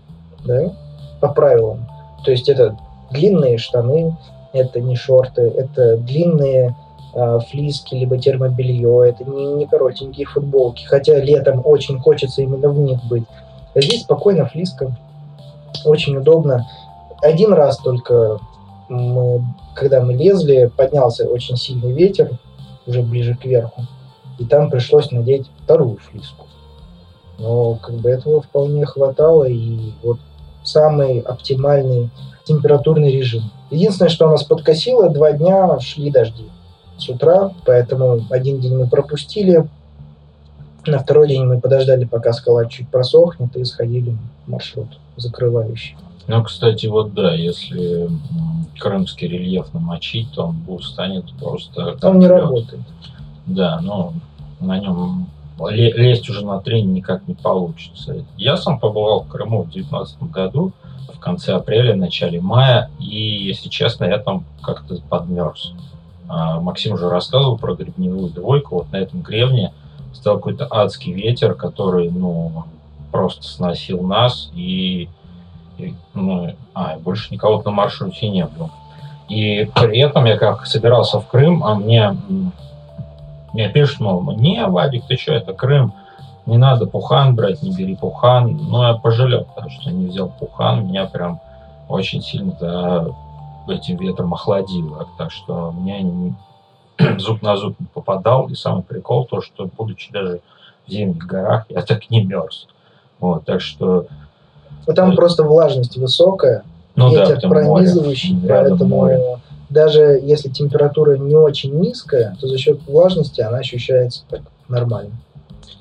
да, 0.45 0.73
по 1.19 1.27
правилам. 1.27 1.85
То 2.23 2.31
есть 2.31 2.47
это 2.47 2.77
длинные 3.15 3.57
штаны, 3.57 4.15
это 4.53 4.79
не 4.79 4.95
шорты, 4.95 5.41
это 5.41 5.97
длинные 5.97 6.75
э, 7.13 7.39
флиски, 7.49 7.95
либо 7.95 8.17
термобелье, 8.17 9.09
это 9.09 9.23
не, 9.23 9.53
не 9.53 9.65
коротенькие 9.67 10.27
футболки, 10.27 10.85
хотя 10.85 11.19
летом 11.19 11.61
очень 11.65 11.99
хочется 11.99 12.41
именно 12.41 12.69
в 12.69 12.77
них 12.77 13.03
быть. 13.05 13.23
А 13.73 13.81
здесь 13.81 14.01
спокойно 14.01 14.45
флиска, 14.45 14.95
очень 15.83 16.15
удобно. 16.15 16.65
Один 17.21 17.53
раз 17.53 17.77
только 17.77 18.39
мы, 18.87 19.43
когда 19.73 20.01
мы 20.01 20.13
лезли, 20.13 20.71
поднялся 20.75 21.27
очень 21.27 21.57
сильный 21.57 21.91
ветер, 21.91 22.37
уже 22.85 23.01
ближе 23.01 23.35
к 23.35 23.45
верху, 23.45 23.81
и 24.37 24.45
там 24.45 24.69
пришлось 24.69 25.11
надеть 25.11 25.49
вторую 25.63 25.97
флиску. 25.97 26.45
Но 27.37 27.75
как 27.75 27.95
бы 27.95 28.09
этого 28.09 28.41
вполне 28.41 28.85
хватало, 28.85 29.45
и 29.45 29.91
вот 30.03 30.19
самый 30.63 31.19
оптимальный 31.19 32.09
температурный 32.45 33.11
режим. 33.11 33.43
Единственное, 33.69 34.09
что 34.09 34.29
нас 34.29 34.43
подкосило, 34.43 35.09
два 35.09 35.33
дня 35.33 35.79
шли 35.79 36.11
дожди 36.11 36.45
с 36.97 37.09
утра, 37.09 37.51
поэтому 37.65 38.25
один 38.29 38.59
день 38.59 38.77
мы 38.77 38.87
пропустили, 38.87 39.67
на 40.85 40.99
второй 40.99 41.27
день 41.27 41.45
мы 41.45 41.59
подождали, 41.59 42.05
пока 42.05 42.31
скала 42.31 42.65
чуть 42.67 42.87
просохнет, 42.89 43.55
и 43.57 43.65
сходили 43.65 44.15
в 44.45 44.49
маршрут 44.49 44.87
закрывающий. 45.17 45.97
Ну, 46.27 46.43
кстати, 46.43 46.87
вот 46.87 47.13
да, 47.13 47.33
если 47.33 48.09
крымский 48.79 49.27
рельеф 49.27 49.73
намочить, 49.73 50.31
то 50.33 50.53
он 50.67 50.81
станет 50.81 51.25
просто... 51.39 51.97
Он 52.01 52.19
не 52.19 52.27
лед. 52.27 52.41
работает. 52.41 52.81
Да, 53.45 53.79
но 53.81 54.13
на 54.59 54.79
нем 54.79 55.27
лезть 55.69 56.29
уже 56.29 56.45
на 56.45 56.59
тренинг 56.59 56.95
никак 56.95 57.27
не 57.27 57.35
получится. 57.35 58.25
Я 58.37 58.57
сам 58.57 58.79
побывал 58.79 59.21
в 59.21 59.27
Крыму 59.27 59.63
в 59.63 59.71
2019 59.71 60.23
году, 60.31 60.71
в 61.13 61.19
конце 61.19 61.53
апреля, 61.53 61.95
начале 61.95 62.39
мая, 62.41 62.89
и, 62.99 63.17
если 63.17 63.69
честно, 63.69 64.05
я 64.05 64.17
там 64.17 64.45
как-то 64.61 64.95
подмерз. 65.09 65.73
А, 66.27 66.59
Максим 66.59 66.93
уже 66.93 67.09
рассказывал 67.09 67.57
про 67.57 67.75
гребневую 67.75 68.29
двойку. 68.29 68.75
Вот 68.75 68.91
на 68.91 68.97
этом 68.97 69.21
гребне 69.21 69.71
стал 70.13 70.37
какой-то 70.37 70.67
адский 70.69 71.13
ветер, 71.13 71.53
который, 71.53 72.09
ну, 72.09 72.65
просто 73.11 73.43
сносил 73.43 74.01
нас, 74.01 74.49
и 74.55 75.07
ну, 76.13 76.55
а, 76.73 76.97
больше 76.97 77.33
никого 77.33 77.61
на 77.61 77.71
маршруте 77.71 78.29
не 78.29 78.45
было. 78.45 78.71
И 79.29 79.69
при 79.73 79.99
этом 79.99 80.25
я 80.25 80.37
как 80.37 80.65
собирался 80.65 81.19
в 81.19 81.27
Крым, 81.27 81.63
а 81.63 81.75
мне, 81.75 82.15
мне 83.53 83.69
пишут, 83.69 83.99
мол, 83.99 84.31
не, 84.37 84.65
Вадик, 84.65 85.05
ты 85.07 85.17
что, 85.17 85.33
это 85.33 85.53
Крым, 85.53 85.93
не 86.45 86.57
надо 86.57 86.85
пухан 86.85 87.35
брать, 87.35 87.61
не 87.63 87.71
бери 87.71 87.95
пухан. 87.95 88.57
Но 88.69 88.87
я 88.87 88.93
пожалел, 88.95 89.45
потому 89.45 89.69
что 89.69 89.91
не 89.91 90.07
взял 90.07 90.29
пухан, 90.29 90.87
меня 90.87 91.05
прям 91.05 91.41
очень 91.89 92.21
сильно 92.21 92.55
за 92.59 93.13
этим 93.67 93.97
ветром 93.97 94.33
охладило. 94.33 95.07
Так 95.17 95.31
что 95.31 95.73
меня 95.75 96.01
не, 96.01 96.35
зуб 97.19 97.41
на 97.41 97.57
зуб 97.57 97.79
не 97.79 97.87
попадал. 97.87 98.47
И 98.47 98.55
самый 98.55 98.83
прикол 98.83 99.25
то, 99.25 99.41
что 99.41 99.69
будучи 99.77 100.11
даже 100.11 100.41
в 100.85 100.91
зимних 100.91 101.25
горах, 101.25 101.65
я 101.69 101.81
так 101.81 102.09
не 102.09 102.23
мерз. 102.23 102.67
Вот, 103.19 103.45
так 103.45 103.61
что 103.61 104.07
но 104.87 104.93
там 104.93 105.11
да. 105.11 105.15
просто 105.15 105.43
влажность 105.43 105.97
высокая, 105.97 106.63
ну, 106.95 107.09
ветер 107.09 107.39
да, 107.41 107.49
пронизывающий, 107.49 108.35
море, 108.35 108.47
поэтому 108.47 108.85
море. 108.85 109.39
даже 109.69 110.19
если 110.21 110.49
температура 110.49 111.17
не 111.17 111.35
очень 111.35 111.73
низкая, 111.79 112.37
то 112.39 112.47
за 112.47 112.57
счет 112.57 112.79
влажности 112.87 113.41
она 113.41 113.57
ощущается 113.57 114.23
так 114.29 114.41
нормально. 114.67 115.11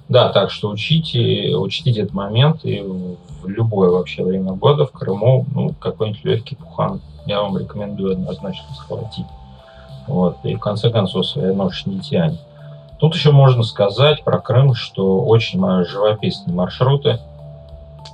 Да, 0.08 0.28
так 0.30 0.50
что 0.50 0.68
учите, 0.68 1.54
учтите 1.56 2.02
этот 2.02 2.14
момент 2.14 2.64
и 2.64 2.80
в 2.80 3.48
любое 3.48 3.90
вообще 3.90 4.22
время 4.22 4.52
года 4.52 4.86
в 4.86 4.92
Крыму 4.92 5.46
ну, 5.54 5.74
какой-нибудь 5.80 6.24
легкий 6.24 6.56
пухан 6.56 7.00
я 7.26 7.40
вам 7.40 7.56
рекомендую 7.56 8.12
однозначно 8.12 8.74
схватить. 8.74 9.26
Вот, 10.06 10.36
и 10.42 10.54
в 10.54 10.60
конце 10.60 10.90
концов 10.90 11.26
своя 11.26 11.54
нож 11.54 11.86
не 11.86 12.00
тянет. 12.00 12.38
Тут 12.98 13.14
еще 13.14 13.32
можно 13.32 13.62
сказать 13.62 14.22
про 14.22 14.38
Крым, 14.38 14.74
что 14.74 15.24
очень 15.24 15.60
живописные 15.86 16.54
маршруты, 16.54 17.18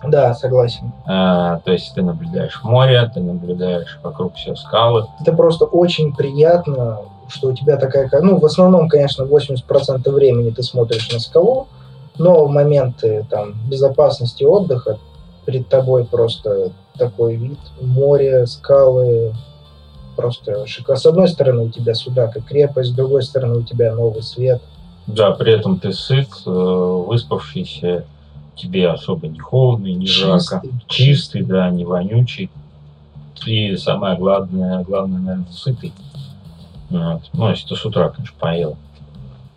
да, 0.02 0.34
согласен. 0.34 0.92
А, 1.06 1.58
то 1.58 1.72
есть 1.72 1.94
ты 1.94 2.02
наблюдаешь 2.02 2.62
море, 2.62 3.10
ты 3.12 3.20
наблюдаешь 3.20 3.98
вокруг 4.02 4.34
все 4.34 4.56
скалы. 4.56 5.06
Это 5.20 5.32
просто 5.32 5.66
очень 5.66 6.14
приятно, 6.14 7.00
что 7.30 7.48
у 7.48 7.54
тебя 7.54 7.76
такая... 7.76 8.08
Ну, 8.20 8.38
в 8.38 8.44
основном, 8.44 8.88
конечно, 8.88 9.22
80% 9.22 10.10
времени 10.10 10.50
ты 10.50 10.62
смотришь 10.62 11.10
на 11.12 11.18
скалу, 11.18 11.68
но 12.18 12.44
в 12.44 12.50
моменты 12.50 13.26
там, 13.30 13.54
безопасности 13.68 14.44
отдыха 14.44 14.98
перед 15.46 15.68
тобой 15.68 16.04
просто 16.04 16.72
такой 16.98 17.36
вид. 17.36 17.58
Море, 17.80 18.46
скалы, 18.46 19.34
просто 20.16 20.66
шикарно. 20.66 21.00
С 21.00 21.06
одной 21.06 21.28
стороны 21.28 21.62
у 21.62 21.68
тебя 21.70 21.94
сюда 21.94 22.28
как 22.28 22.44
крепость, 22.44 22.90
с 22.90 22.94
другой 22.94 23.22
стороны 23.22 23.58
у 23.58 23.62
тебя 23.62 23.94
новый 23.94 24.22
свет. 24.22 24.60
Да, 25.06 25.32
при 25.32 25.52
этом 25.52 25.78
ты 25.80 25.92
сыт, 25.92 26.28
э, 26.46 26.50
выспавшийся, 26.50 28.04
тебе 28.54 28.88
особо 28.88 29.28
не 29.28 29.38
холодно 29.38 29.86
и 29.86 29.94
не 29.94 30.06
жарко. 30.06 30.62
Чистый, 30.86 31.42
да, 31.42 31.70
не 31.70 31.84
вонючий. 31.84 32.50
И 33.46 33.76
самое 33.76 34.16
главное, 34.18 34.84
главное, 34.84 35.20
наверное, 35.20 35.50
сытый. 35.50 35.92
Вот. 36.90 37.22
Ну, 37.32 37.50
если 37.50 37.68
ты 37.68 37.76
с 37.76 37.84
утра, 37.84 38.08
конечно, 38.08 38.36
поел. 38.38 38.76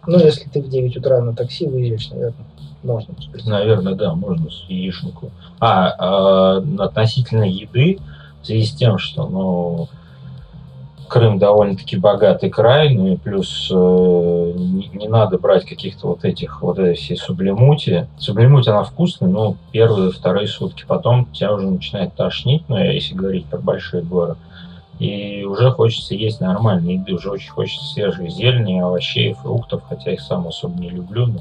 Ну, 0.05 0.19
если 0.19 0.49
ты 0.49 0.61
в 0.61 0.69
9 0.69 0.97
утра 0.97 1.21
на 1.21 1.35
такси 1.35 1.67
выезжаешь, 1.67 2.09
наверное, 2.09 2.45
можно. 2.83 3.15
Наверное, 3.45 3.95
да, 3.95 4.13
можно 4.13 4.49
с 4.49 4.65
яишенку. 4.67 5.31
А, 5.59 5.93
а 5.97 6.63
относительно 6.79 7.43
еды, 7.43 7.99
в 8.41 8.45
связи 8.45 8.65
с 8.65 8.73
тем, 8.73 8.97
что, 8.97 9.27
ну, 9.27 9.87
Крым 11.13 11.37
довольно-таки 11.37 11.95
богатый 11.95 12.49
край, 12.49 12.95
ну 12.95 13.13
и 13.13 13.17
плюс 13.17 13.69
э, 13.71 13.75
не, 13.75 14.89
не 14.93 15.07
надо 15.07 15.37
брать 15.37 15.63
каких-то 15.63 16.07
вот 16.07 16.25
этих 16.25 16.63
вот 16.63 16.79
этой 16.79 16.95
всей 16.95 17.17
сублимути. 17.17 18.07
Сублимуть 18.17 18.67
она 18.67 18.81
вкусная, 18.81 19.29
но 19.29 19.55
первые, 19.71 20.09
вторые 20.09 20.47
сутки 20.47 20.85
потом 20.87 21.27
тебя 21.31 21.53
уже 21.53 21.67
начинает 21.67 22.15
тошнить, 22.15 22.63
ну 22.67 22.77
если 22.77 23.13
говорить 23.13 23.45
про 23.45 23.59
большие 23.59 24.01
горы. 24.01 24.37
И 25.03 25.43
уже 25.43 25.69
хочется 25.71 26.15
есть 26.15 26.39
нормальной 26.39 26.93
еды, 26.93 27.13
уже 27.13 27.29
очень 27.29 27.51
хочется 27.51 27.85
свежей 27.85 28.29
зелени, 28.29 28.79
овощей, 28.79 29.33
фруктов, 29.33 29.83
хотя 29.89 30.13
их 30.13 30.21
сам 30.21 30.47
особо 30.47 30.79
не 30.79 30.89
люблю. 30.89 31.27
Но 31.27 31.39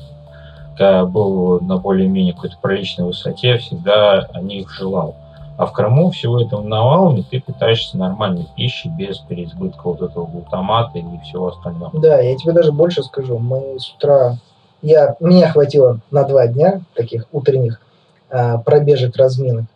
когда 0.76 1.04
был 1.04 1.60
на 1.60 1.76
более-менее 1.76 2.34
какой-то 2.34 2.56
приличной 2.60 3.06
высоте, 3.06 3.50
я 3.50 3.58
всегда 3.58 4.28
о 4.32 4.40
них 4.40 4.68
желал. 4.72 5.14
А 5.56 5.66
в 5.66 5.72
Крыму 5.72 6.10
всего 6.10 6.40
этого 6.40 6.62
навалом, 6.62 7.18
и 7.18 7.22
ты 7.22 7.40
питаешься 7.40 7.96
нормальной 7.96 8.48
пищей 8.56 8.88
без 8.88 9.18
переизбытка 9.18 9.82
вот 9.84 10.02
этого 10.02 10.26
глутамата 10.26 10.98
и 10.98 11.04
всего 11.22 11.48
остального. 11.48 11.92
Да, 12.00 12.18
я 12.18 12.36
тебе 12.36 12.52
даже 12.54 12.72
больше 12.72 13.04
скажу. 13.04 13.38
Мы 13.38 13.78
с 13.78 13.94
утра... 13.94 14.38
Я, 14.80 15.14
меня 15.20 15.52
хватило 15.52 16.00
на 16.10 16.24
два 16.24 16.48
дня 16.48 16.80
таких 16.96 17.26
утренних 17.30 17.80
а, 18.28 18.58
пробежек, 18.58 19.14
разминок. 19.16 19.66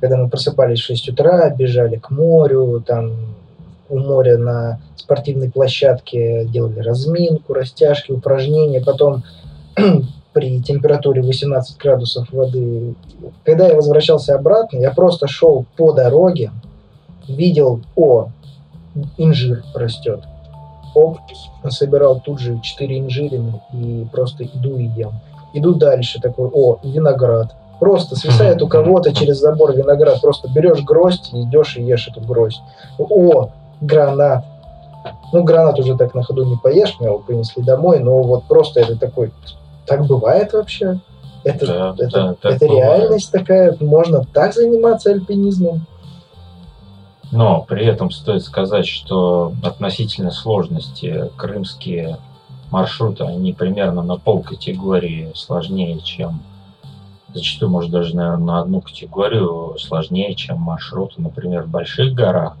Когда 0.00 0.16
мы 0.16 0.28
просыпались 0.28 0.80
в 0.80 0.84
6 0.84 1.10
утра, 1.10 1.50
бежали 1.50 1.96
к 1.96 2.10
морю, 2.10 2.82
там 2.86 3.12
у 3.88 3.98
моря 3.98 4.38
на 4.38 4.80
спортивной 4.96 5.50
площадке 5.50 6.44
делали 6.46 6.80
разминку, 6.80 7.52
растяжки, 7.52 8.12
упражнения. 8.12 8.80
Потом 8.80 9.24
при 10.32 10.62
температуре 10.62 11.22
18 11.22 11.76
градусов 11.78 12.30
воды. 12.32 12.94
Когда 13.44 13.68
я 13.68 13.74
возвращался 13.74 14.36
обратно, 14.36 14.78
я 14.78 14.90
просто 14.92 15.26
шел 15.26 15.66
по 15.76 15.92
дороге, 15.92 16.52
видел, 17.28 17.80
о, 17.96 18.28
инжир 19.18 19.64
растет. 19.74 20.20
Оп, 20.94 21.18
собирал 21.68 22.20
тут 22.20 22.40
же 22.40 22.60
4 22.62 22.98
инжирины 22.98 23.60
и 23.72 24.06
просто 24.10 24.44
иду 24.44 24.76
и 24.78 24.84
ем. 24.84 25.20
Иду 25.52 25.74
дальше, 25.74 26.20
такой, 26.20 26.48
о, 26.52 26.78
виноград. 26.82 27.54
Просто 27.80 28.14
свисает 28.14 28.60
у 28.62 28.68
кого-то 28.68 29.12
через 29.14 29.38
забор 29.38 29.72
виноград. 29.72 30.20
Просто 30.20 30.48
берешь 30.54 30.84
гроздь 30.84 31.30
и 31.32 31.42
идешь 31.42 31.76
и 31.76 31.82
ешь 31.82 32.08
эту 32.08 32.20
гроздь. 32.20 32.60
О, 32.98 33.48
гранат. 33.80 34.44
Ну, 35.32 35.42
гранат 35.42 35.78
уже 35.78 35.96
так 35.96 36.14
на 36.14 36.22
ходу 36.22 36.44
не 36.44 36.56
поешь, 36.56 36.96
мне 37.00 37.08
его 37.08 37.18
принесли 37.18 37.62
домой, 37.62 38.00
но 38.00 38.22
вот 38.22 38.44
просто 38.44 38.80
это 38.80 38.98
такой 38.98 39.32
так 39.86 40.06
бывает 40.06 40.52
вообще? 40.52 41.00
Это, 41.42 41.66
да, 41.66 41.94
это, 41.98 42.36
да, 42.42 42.50
это 42.50 42.66
реальность 42.66 43.32
такая? 43.32 43.74
Можно 43.80 44.24
так 44.24 44.52
заниматься 44.52 45.10
альпинизмом? 45.10 45.86
Но 47.32 47.64
при 47.66 47.86
этом 47.86 48.10
стоит 48.10 48.42
сказать, 48.42 48.86
что 48.86 49.52
относительно 49.62 50.32
сложности 50.32 51.30
крымские 51.36 52.18
маршруты, 52.70 53.24
они 53.24 53.52
примерно 53.52 54.02
на 54.02 54.16
пол 54.16 54.42
категории 54.42 55.30
сложнее, 55.34 56.00
чем 56.00 56.42
зачастую, 57.34 57.70
может, 57.70 57.90
даже, 57.90 58.16
наверное, 58.16 58.44
на 58.44 58.60
одну 58.60 58.80
категорию 58.80 59.76
сложнее, 59.78 60.34
чем 60.34 60.58
маршруты, 60.58 61.20
например, 61.20 61.64
в 61.64 61.68
больших 61.68 62.14
горах. 62.14 62.56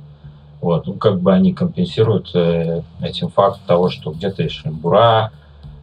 Вот, 0.60 0.86
ну, 0.86 0.94
как 0.94 1.20
бы 1.20 1.32
они 1.32 1.54
компенсируют 1.54 2.30
э, 2.34 2.82
этим 3.00 3.28
факт 3.30 3.60
того, 3.66 3.88
что 3.88 4.12
где-то 4.12 4.42
есть 4.42 4.56
шимбура, 4.56 5.32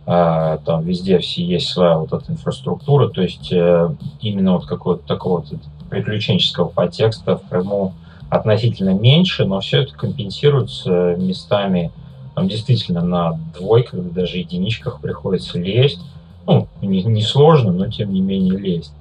а, 0.05 0.59
там 0.59 0.83
везде 0.83 1.19
все 1.19 1.43
есть 1.43 1.67
своя 1.67 1.97
вот 1.97 2.13
эта 2.13 2.31
инфраструктура, 2.31 3.09
то 3.09 3.21
есть 3.21 3.51
э, 3.51 3.89
именно 4.21 4.53
вот 4.53 4.65
какого-то 4.65 5.05
такого 5.05 5.39
вот 5.39 5.59
приключенческого 5.89 6.69
подтекста 6.69 7.37
в 7.37 7.49
Крыму 7.49 7.93
относительно 8.29 8.93
меньше, 8.93 9.45
но 9.45 9.59
все 9.59 9.81
это 9.81 9.93
компенсируется 9.93 11.15
местами, 11.17 11.91
там 12.35 12.47
действительно 12.47 13.01
на 13.01 13.39
двойках, 13.57 13.99
даже 14.13 14.37
единичках 14.37 15.01
приходится 15.01 15.59
лезть, 15.59 15.99
ну, 16.47 16.67
не, 16.81 17.03
не 17.03 17.21
сложно, 17.21 17.71
но 17.71 17.87
тем 17.87 18.11
не 18.11 18.21
менее 18.21 18.57
лезть. 18.57 18.93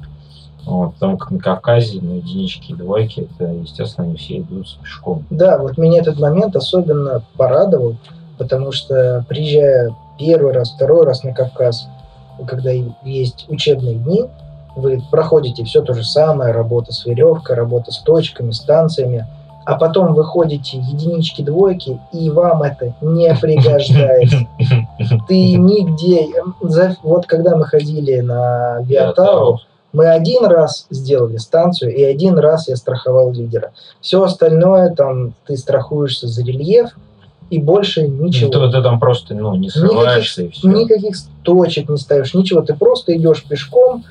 Вот, 0.64 0.94
потому 0.94 1.16
как 1.16 1.30
на 1.30 1.38
Кавказе 1.38 2.00
на 2.00 2.14
единички 2.14 2.72
и 2.72 2.74
двойки, 2.74 3.20
это, 3.20 3.52
естественно, 3.52 4.08
они 4.08 4.16
все 4.16 4.38
идут 4.38 4.68
с 4.68 4.72
пешком. 4.72 5.24
Да, 5.30 5.58
вот 5.58 5.78
меня 5.78 6.00
этот 6.00 6.18
момент 6.18 6.56
особенно 6.56 7.22
порадовал, 7.36 7.94
потому 8.36 8.72
что, 8.72 9.24
приезжая 9.28 9.94
первый 10.18 10.52
раз, 10.52 10.72
второй 10.72 11.06
раз 11.06 11.22
на 11.22 11.32
Кавказ, 11.32 11.86
когда 12.48 12.72
есть 13.04 13.46
учебные 13.48 13.94
дни, 13.94 14.24
вы 14.74 15.00
проходите 15.10 15.64
все 15.64 15.82
то 15.82 15.94
же 15.94 16.04
самое, 16.04 16.52
работа 16.52 16.92
с 16.92 17.06
веревкой, 17.06 17.54
работа 17.54 17.92
с 17.92 17.98
точками, 17.98 18.50
станциями, 18.50 19.26
а 19.66 19.74
потом 19.74 20.14
выходите 20.14 20.78
единички, 20.78 21.42
двойки, 21.42 22.00
и 22.12 22.30
вам 22.30 22.62
это 22.62 22.94
не 23.00 23.34
пригождается. 23.34 24.46
Ты 25.28 25.54
нигде... 25.54 26.28
Вот 27.02 27.26
когда 27.26 27.56
мы 27.56 27.64
ходили 27.64 28.20
на 28.20 28.78
Виатау, 28.82 29.58
мы 29.92 30.06
один 30.06 30.44
раз 30.44 30.86
сделали 30.90 31.38
станцию, 31.38 31.94
и 31.96 32.02
один 32.04 32.38
раз 32.38 32.68
я 32.68 32.76
страховал 32.76 33.32
лидера. 33.32 33.72
Все 34.00 34.22
остальное, 34.22 34.94
там, 34.94 35.34
ты 35.46 35.56
страхуешься 35.56 36.28
за 36.28 36.44
рельеф, 36.44 36.90
и 37.50 37.58
больше 37.58 38.06
ничего. 38.06 38.50
Ты, 38.50 38.70
ты 38.70 38.82
там 38.82 39.00
просто 39.00 39.34
ну, 39.34 39.56
не 39.56 39.68
срываешься 39.68 40.44
никаких, 40.44 40.56
и 40.56 40.60
все. 40.60 40.68
Никаких 40.68 41.16
точек 41.42 41.88
не 41.88 41.96
ставишь, 41.96 42.34
ничего. 42.34 42.60
Ты 42.60 42.74
просто 42.74 43.16
идешь 43.16 43.44
пешком 43.44 44.04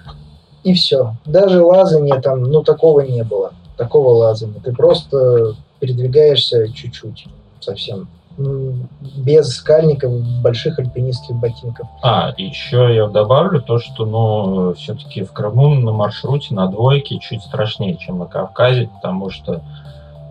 и 0.63 0.73
все. 0.73 1.15
Даже 1.25 1.61
лазания 1.61 2.19
там, 2.19 2.43
ну, 2.43 2.61
такого 2.63 3.01
не 3.01 3.23
было. 3.23 3.53
Такого 3.77 4.09
лазания. 4.09 4.59
Ты 4.63 4.73
просто 4.73 5.53
передвигаешься 5.79 6.71
чуть-чуть 6.71 7.27
совсем 7.59 8.07
без 8.37 9.55
скальников, 9.55 10.11
больших 10.41 10.77
альпинистских 10.79 11.35
ботинков. 11.35 11.87
А, 12.01 12.33
еще 12.37 12.93
я 12.93 13.07
добавлю 13.07 13.61
то, 13.61 13.79
что, 13.79 14.05
ну, 14.05 14.73
все-таки 14.73 15.23
в 15.23 15.31
Крыму 15.31 15.69
на 15.69 15.93
маршруте 15.93 16.53
на 16.53 16.67
двойке 16.67 17.19
чуть 17.19 17.43
страшнее, 17.43 17.95
чем 17.97 18.19
на 18.19 18.25
Кавказе, 18.25 18.89
потому 18.93 19.29
что 19.29 19.61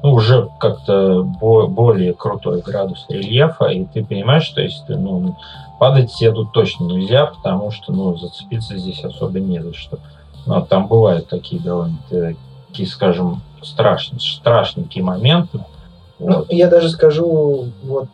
ну, 0.03 0.13
уже 0.13 0.51
как-то 0.61 1.23
бо- 1.23 1.67
более 1.67 2.13
крутой 2.13 2.61
градус 2.61 3.07
рельефа, 3.09 3.67
и 3.67 3.87
ты 3.87 4.05
понимаешь, 4.05 4.45
что 4.45 4.61
если 4.61 4.85
ты, 4.85 4.97
ну, 4.97 5.35
падать 5.79 6.13
тебе 6.13 6.31
тут 6.33 6.53
точно 6.53 6.85
нельзя, 6.85 7.25
потому 7.27 7.71
что, 7.71 7.91
ну, 7.91 8.15
зацепиться 8.19 8.77
здесь 8.77 9.03
особо 9.03 9.41
не 9.41 9.63
за 9.63 9.73
что. 9.73 9.99
Но 10.45 10.61
там 10.61 10.89
бывают 10.89 11.29
такие 11.29 11.61
довольно 11.63 11.97
такие, 12.75 12.89
скажем, 12.89 13.41
страшные, 13.63 14.19
страшненькие 14.19 15.05
моменты. 15.05 15.61
Ну, 16.19 16.45
я 16.49 16.67
даже 16.69 16.89
скажу, 16.89 17.69
вот 17.85 18.09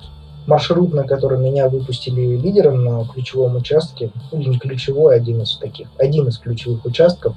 маршрут, 0.47 0.93
на 0.93 1.05
который 1.05 1.39
меня 1.39 1.71
выпустили 1.71 2.37
лидером 2.37 2.85
на 2.85 3.07
ключевом 3.07 3.57
участке, 3.57 4.11
или 4.33 4.51
не 4.51 4.59
ключевой, 4.59 5.17
один 5.17 5.41
из 5.41 5.57
таких, 5.57 5.89
один 5.97 6.29
из 6.29 6.37
ключевых 6.37 6.85
участков, 6.85 7.37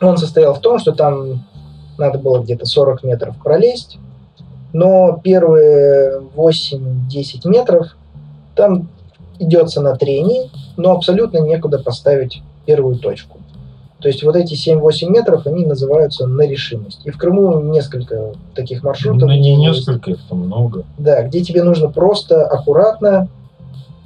он 0.00 0.16
состоял 0.16 0.54
в 0.54 0.60
том, 0.60 0.78
что 0.78 0.92
там 0.92 1.44
надо 1.98 2.18
было 2.18 2.40
где-то 2.40 2.66
40 2.66 3.02
метров 3.02 3.36
пролезть, 3.42 3.98
но 4.72 5.20
первые 5.24 6.20
8-10 6.36 7.48
метров 7.48 7.96
там 8.54 8.88
идется 9.40 9.80
на 9.80 9.96
трении, 9.96 10.50
но 10.76 10.92
абсолютно 10.92 11.38
некуда 11.38 11.80
поставить 11.80 12.42
первую 12.64 12.96
точку. 13.00 13.38
То 14.04 14.08
есть 14.08 14.22
вот 14.22 14.36
эти 14.36 14.52
7-8 14.52 15.08
метров, 15.08 15.46
они 15.46 15.64
называются 15.64 16.26
на 16.26 16.42
решимость. 16.42 17.00
И 17.04 17.10
в 17.10 17.16
Крыму 17.16 17.62
несколько 17.62 18.34
таких 18.54 18.82
маршрутов. 18.82 19.30
Ну, 19.30 19.34
не 19.34 19.56
несколько, 19.56 20.10
их 20.10 20.18
там 20.28 20.40
много. 20.40 20.84
Да, 20.98 21.22
где 21.22 21.40
тебе 21.40 21.62
нужно 21.62 21.88
просто 21.88 22.46
аккуратно, 22.46 23.28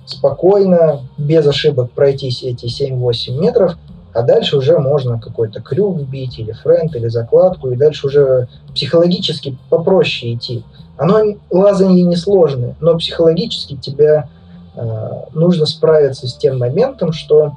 спокойно, 0.07 1.01
без 1.17 1.45
ошибок 1.49 1.91
пройтись 1.91 2.45
эти 2.45 2.67
7-8 2.67 3.41
метров, 3.41 3.77
а 4.15 4.23
дальше 4.23 4.57
уже 4.57 4.79
можно 4.79 5.19
какой-то 5.19 5.61
крюк 5.61 5.99
вбить, 5.99 6.39
или 6.39 6.53
френд, 6.53 6.95
или 6.95 7.09
закладку, 7.09 7.71
и 7.71 7.77
дальше 7.77 8.07
уже 8.07 8.47
психологически 8.73 9.59
попроще 9.69 10.35
идти. 10.35 10.63
Оно 10.97 11.25
лазанье 11.51 12.05
несложное, 12.05 12.77
но 12.79 12.97
психологически 12.97 13.75
тебя 13.75 14.29
э, 14.77 15.11
нужно 15.33 15.67
справиться 15.67 16.29
с 16.29 16.37
тем 16.37 16.61
моментом, 16.61 17.11
что 17.11 17.55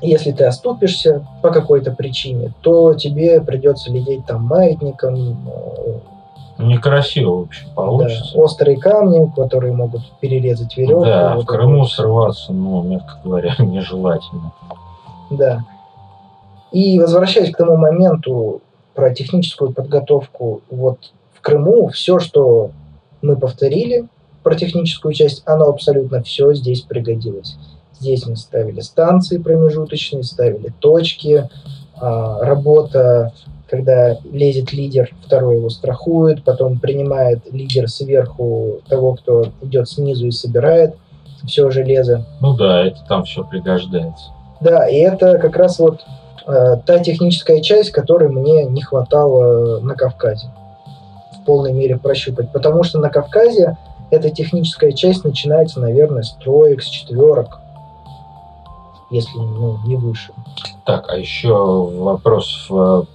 если 0.00 0.32
ты 0.32 0.44
оступишься 0.44 1.26
по 1.42 1.50
какой-то 1.50 1.92
причине, 1.92 2.52
то 2.62 2.94
тебе 2.94 3.40
придется 3.40 3.90
лететь 3.90 4.26
там 4.26 4.44
маятником. 4.44 5.36
Э, 6.58 6.62
Некрасиво, 6.62 7.36
в 7.36 7.42
общем, 7.42 7.68
получится. 7.74 8.34
Да, 8.34 8.40
острые 8.40 8.78
камни, 8.78 9.30
которые 9.34 9.74
могут 9.74 10.02
перерезать 10.20 10.76
веревку. 10.76 11.04
Да, 11.04 11.34
вот 11.34 11.44
в 11.44 11.46
Крыму 11.46 11.80
вот. 11.80 11.90
срываться, 11.90 12.52
ну, 12.52 12.82
мягко 12.82 13.18
говоря, 13.24 13.54
нежелательно. 13.58 14.52
Да. 15.30 15.64
И 16.72 16.98
возвращаясь 16.98 17.52
к 17.52 17.56
тому 17.56 17.76
моменту 17.76 18.60
про 18.94 19.14
техническую 19.14 19.72
подготовку, 19.72 20.62
вот 20.70 21.12
в 21.34 21.40
Крыму 21.40 21.88
все, 21.88 22.18
что 22.18 22.70
мы 23.22 23.36
повторили 23.36 24.08
про 24.42 24.54
техническую 24.54 25.12
часть, 25.12 25.42
оно 25.46 25.66
абсолютно 25.66 26.22
все 26.22 26.54
здесь 26.54 26.82
пригодилось. 26.82 27.56
Здесь 27.98 28.26
мы 28.26 28.36
ставили 28.36 28.80
станции 28.80 29.38
промежуточные, 29.38 30.22
ставили 30.22 30.72
точки, 30.80 31.48
а, 31.98 32.40
работа, 32.44 33.32
когда 33.68 34.16
лезет 34.30 34.72
лидер, 34.72 35.14
второй 35.24 35.56
его 35.56 35.70
страхует, 35.70 36.44
потом 36.44 36.78
принимает 36.78 37.40
лидер 37.52 37.88
сверху 37.88 38.80
того, 38.88 39.14
кто 39.14 39.46
идет 39.62 39.88
снизу 39.88 40.26
и 40.26 40.30
собирает 40.30 40.94
все 41.46 41.70
железо. 41.70 42.24
Ну 42.40 42.54
да, 42.54 42.84
это 42.84 42.98
там 43.08 43.24
все 43.24 43.44
пригождается. 43.44 44.26
Да, 44.60 44.88
и 44.88 44.96
это 44.96 45.38
как 45.38 45.56
раз 45.56 45.78
вот 45.78 46.00
э, 46.46 46.76
та 46.84 46.98
техническая 46.98 47.60
часть, 47.60 47.90
которой 47.90 48.28
мне 48.28 48.64
не 48.64 48.82
хватало 48.82 49.80
на 49.80 49.94
Кавказе. 49.94 50.48
полной 51.44 51.72
мере 51.72 51.96
прощупать, 51.96 52.50
потому 52.52 52.82
что 52.82 52.98
на 52.98 53.08
Кавказе 53.08 53.76
эта 54.10 54.30
техническая 54.30 54.92
часть 54.92 55.24
начинается, 55.24 55.80
наверное, 55.80 56.22
с 56.22 56.32
троек, 56.32 56.82
с 56.82 56.86
четверок, 56.86 57.60
если 59.10 59.38
ну, 59.38 59.78
не 59.86 59.96
выше. 59.96 60.32
Так, 60.84 61.08
а 61.08 61.16
еще 61.16 61.54
вопрос 61.54 62.68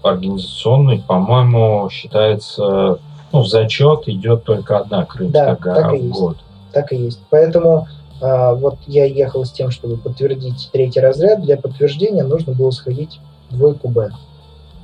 организационный, 0.03 0.99
по-моему, 0.99 1.89
считается, 1.89 2.99
ну, 3.31 3.41
в 3.41 3.47
зачет 3.47 4.07
идет 4.07 4.43
только 4.43 4.79
одна 4.79 5.05
Крымская 5.05 5.45
Да, 5.45 5.55
гора 5.55 5.81
так 5.83 5.93
и 5.93 5.97
в 5.97 6.03
есть. 6.03 6.19
год. 6.19 6.37
Так 6.73 6.93
и 6.93 6.97
есть. 6.97 7.19
Поэтому 7.29 7.87
а, 8.21 8.53
вот 8.53 8.77
я 8.87 9.05
ехал 9.05 9.45
с 9.45 9.51
тем, 9.51 9.71
чтобы 9.71 9.97
подтвердить 9.97 10.69
третий 10.71 10.99
разряд. 10.99 11.41
Для 11.41 11.57
подтверждения 11.57 12.23
нужно 12.23 12.53
было 12.53 12.71
сходить 12.71 13.19
двойку 13.49 13.89
Б. 13.89 14.11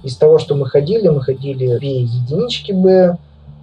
Из 0.04 0.16
того, 0.16 0.40
что 0.40 0.56
мы 0.56 0.66
ходили, 0.66 1.08
мы 1.08 1.22
ходили 1.22 1.78
две 1.78 2.02
единички 2.02 2.72
Б, 2.72 3.18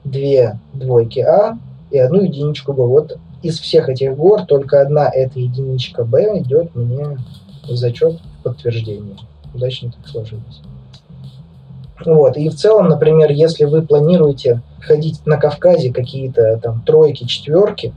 две 0.05 0.59
двойки 0.73 1.21
А 1.21 1.59
и 1.91 1.99
одну 1.99 2.23
единичку 2.23 2.73
Б. 2.73 2.83
Вот 2.83 3.19
из 3.45 3.61
всех 3.61 3.89
этих 3.89 4.17
гор 4.17 4.47
только 4.47 4.81
одна 4.81 5.09
эта 5.09 5.39
единичка 5.39 6.05
Б 6.05 6.39
идет 6.39 6.75
мне 6.75 7.19
в 7.69 7.77
зачет 7.77 8.15
в 8.15 8.43
подтверждение. 8.43 9.17
Удачно 9.55 9.93
так 9.93 10.09
сложилось. 10.09 10.63
Вот. 12.05 12.37
И 12.37 12.49
в 12.49 12.55
целом, 12.55 12.89
например, 12.89 13.31
если 13.31 13.65
вы 13.65 13.83
планируете 13.83 14.63
ходить 14.81 15.25
на 15.27 15.37
Кавказе 15.37 15.93
какие-то 15.93 16.59
там 16.63 16.83
тройки, 16.83 17.25
четверки, 17.25 17.93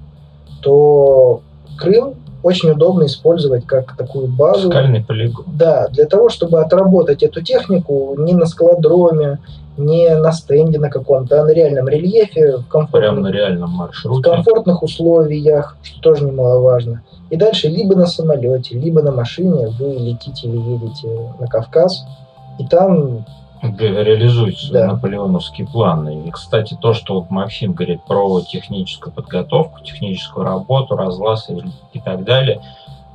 то 0.62 1.41
Крым 1.77 2.15
очень 2.43 2.69
удобно 2.71 3.05
использовать 3.05 3.65
как 3.65 3.95
такую 3.97 4.27
базу. 4.27 4.69
Скальный 4.69 5.03
полигон. 5.03 5.45
Да, 5.47 5.88
для 5.88 6.05
того, 6.05 6.29
чтобы 6.29 6.62
отработать 6.62 7.23
эту 7.23 7.41
технику 7.41 8.15
не 8.17 8.33
на 8.33 8.45
скалодроме, 8.45 9.39
не 9.77 10.09
на 10.15 10.31
стенде 10.31 10.79
на 10.79 10.89
каком-то, 10.89 11.41
а 11.41 11.45
на 11.45 11.51
реальном 11.51 11.87
рельефе, 11.87 12.57
в 12.57 12.63
Прямо 12.63 12.63
комфортных, 12.69 13.23
на 13.23 13.27
реальном 13.31 13.69
в 13.71 13.73
маршруте. 13.73 14.29
комфортных 14.29 14.83
условиях, 14.83 15.77
что 15.83 15.99
тоже 16.01 16.25
немаловажно. 16.25 17.03
И 17.29 17.35
дальше 17.37 17.67
либо 17.67 17.95
на 17.95 18.07
самолете, 18.07 18.77
либо 18.77 19.01
на 19.01 19.11
машине 19.11 19.67
вы 19.79 19.93
летите 19.93 20.47
или 20.47 20.57
едете 20.57 21.07
на 21.39 21.47
Кавказ, 21.47 22.05
и 22.59 22.65
там 22.65 23.25
Ре- 23.61 24.03
реализует 24.03 24.57
свой 24.57 24.81
Да. 24.81 24.87
наполеоновский 24.93 25.65
план. 25.65 26.07
И, 26.09 26.29
кстати, 26.31 26.77
то, 26.79 26.93
что 26.93 27.15
вот 27.15 27.31
Максим 27.31 27.73
говорит 27.73 28.01
про 28.07 28.39
техническую 28.41 29.11
подготовку, 29.11 29.79
техническую 29.83 30.45
работу, 30.45 30.95
разлаз 30.95 31.49
и 31.93 31.99
так 31.99 32.23
далее, 32.23 32.61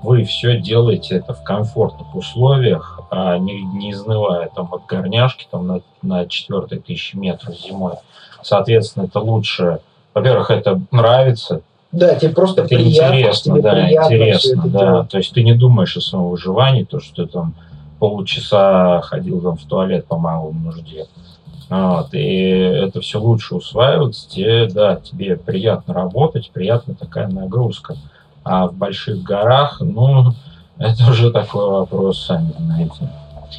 вы 0.03 0.25
все 0.25 0.59
делаете 0.59 1.17
это 1.17 1.35
в 1.35 1.43
комфортных 1.43 2.15
условиях, 2.15 3.01
а 3.11 3.39
не, 3.39 3.63
не 3.63 3.93
изнывая 3.93 4.49
там 4.55 4.69
от 4.73 4.87
горняшки 4.87 5.47
там, 5.51 5.67
на, 5.67 5.81
на 6.03 6.27
четвертой 6.27 6.79
тысячи 6.79 7.17
метров 7.17 7.59
зимой. 7.59 7.95
Соответственно, 8.43 9.05
это 9.05 9.21
лучше. 9.21 9.81
Во-первых, 10.15 10.51
это 10.51 10.81
нравится, 10.91 11.63
да, 11.93 12.15
тебе 12.15 12.33
просто 12.33 12.63
это 12.63 12.75
приятно, 12.75 13.17
интересно, 13.17 13.53
тебе 13.53 13.63
да, 13.63 13.73
приятно 13.73 14.15
интересно, 14.15 14.63
да. 14.65 14.79
делать. 14.79 15.09
То 15.11 15.19
есть 15.19 15.35
ты 15.35 15.43
не 15.43 15.55
думаешь 15.55 15.97
о 15.97 16.01
своем 16.01 16.29
выживании, 16.31 16.85
то, 16.85 17.01
что 17.01 17.27
ты 17.27 17.31
там 17.31 17.55
полчаса 17.99 19.03
ходил 19.03 19.43
там 19.43 19.57
в 19.57 19.65
туалет 19.65 20.07
по 20.07 20.17
малому 20.17 20.59
нужде. 20.59 21.07
Вот, 21.69 22.13
и 22.13 22.49
это 22.49 23.01
все 23.01 23.21
лучше 23.21 23.55
усваивается, 23.55 24.29
тебе, 24.29 24.67
да, 24.67 24.97
тебе 24.97 25.37
приятно 25.37 25.95
работать, 25.95 26.51
приятная 26.51 26.97
такая 26.97 27.29
нагрузка. 27.29 27.97
А 28.45 28.67
в 28.67 28.75
больших 28.75 29.23
горах, 29.23 29.79
ну, 29.81 30.33
это 30.79 31.11
уже 31.11 31.31
такой 31.31 31.69
вопрос, 31.69 32.25
сами 32.25 32.53
знаете, 32.59 33.09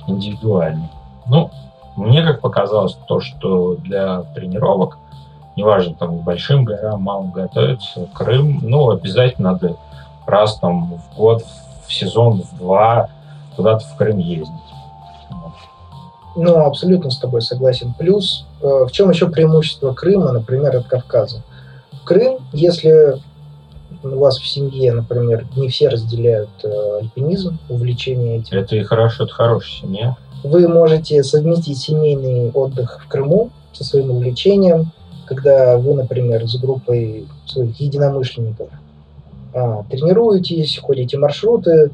индивидуальный. 0.08 0.90
Ну, 1.28 1.52
мне 1.96 2.24
как 2.24 2.42
показалось 2.42 2.98
то, 3.08 3.20
что 3.22 3.76
для 3.76 4.24
тренировок, 4.36 4.98
неважно, 5.56 5.96
там, 5.96 6.20
к 6.20 6.24
большим 6.24 6.66
горам, 6.66 7.02
малым 7.02 7.32
готовиться, 7.32 8.08
Крым, 8.14 8.60
ну, 8.62 8.90
обязательно 8.90 9.54
надо 9.54 9.78
раз 10.26 10.58
там 10.60 10.96
в 10.96 11.16
год, 11.16 11.44
в 11.88 11.94
сезон, 11.94 12.42
в 12.42 12.58
два 12.58 13.10
куда-то 13.56 13.86
в 13.86 13.96
Крым 13.96 14.18
ездить. 14.18 14.50
Ну, 16.36 16.66
абсолютно 16.66 17.12
с 17.12 17.18
тобой 17.18 17.42
согласен. 17.42 17.94
Плюс, 17.94 18.48
э, 18.62 18.86
в 18.88 18.92
чем 18.92 19.12
еще 19.12 19.28
преимущество 19.28 19.94
Крыма, 19.94 20.32
например, 20.32 20.76
от 20.76 20.88
Кавказа? 20.88 21.44
Крым, 22.06 22.40
если 22.52 23.20
у 24.04 24.20
вас 24.20 24.38
в 24.38 24.48
семье, 24.48 24.94
например, 24.94 25.46
не 25.56 25.70
все 25.70 25.90
разделяют 25.90 26.50
э, 26.64 27.00
альпинизм, 27.02 27.58
увлечение 27.70 28.40
этим, 28.40 28.58
Это 28.58 28.76
и 28.76 28.84
хорошо, 28.84 29.24
это 29.26 29.34
хорошая 29.34 29.82
семья. 29.82 30.18
вы 30.44 30.68
можете 30.68 31.24
совместить 31.24 31.80
семейный 31.80 32.52
отдых 32.52 33.02
в 33.04 33.08
Крыму 33.08 33.50
со 33.72 33.84
своим 33.84 34.12
увлечением, 34.12 34.92
когда 35.26 35.78
вы, 35.78 35.94
например, 35.94 36.48
с 36.48 36.56
группой 36.58 37.28
своих 37.46 37.80
единомышленников 37.80 38.70
а, 39.54 39.84
тренируетесь, 39.90 40.80
ходите 40.80 41.18
маршруты, 41.18 41.72
э, 41.72 41.90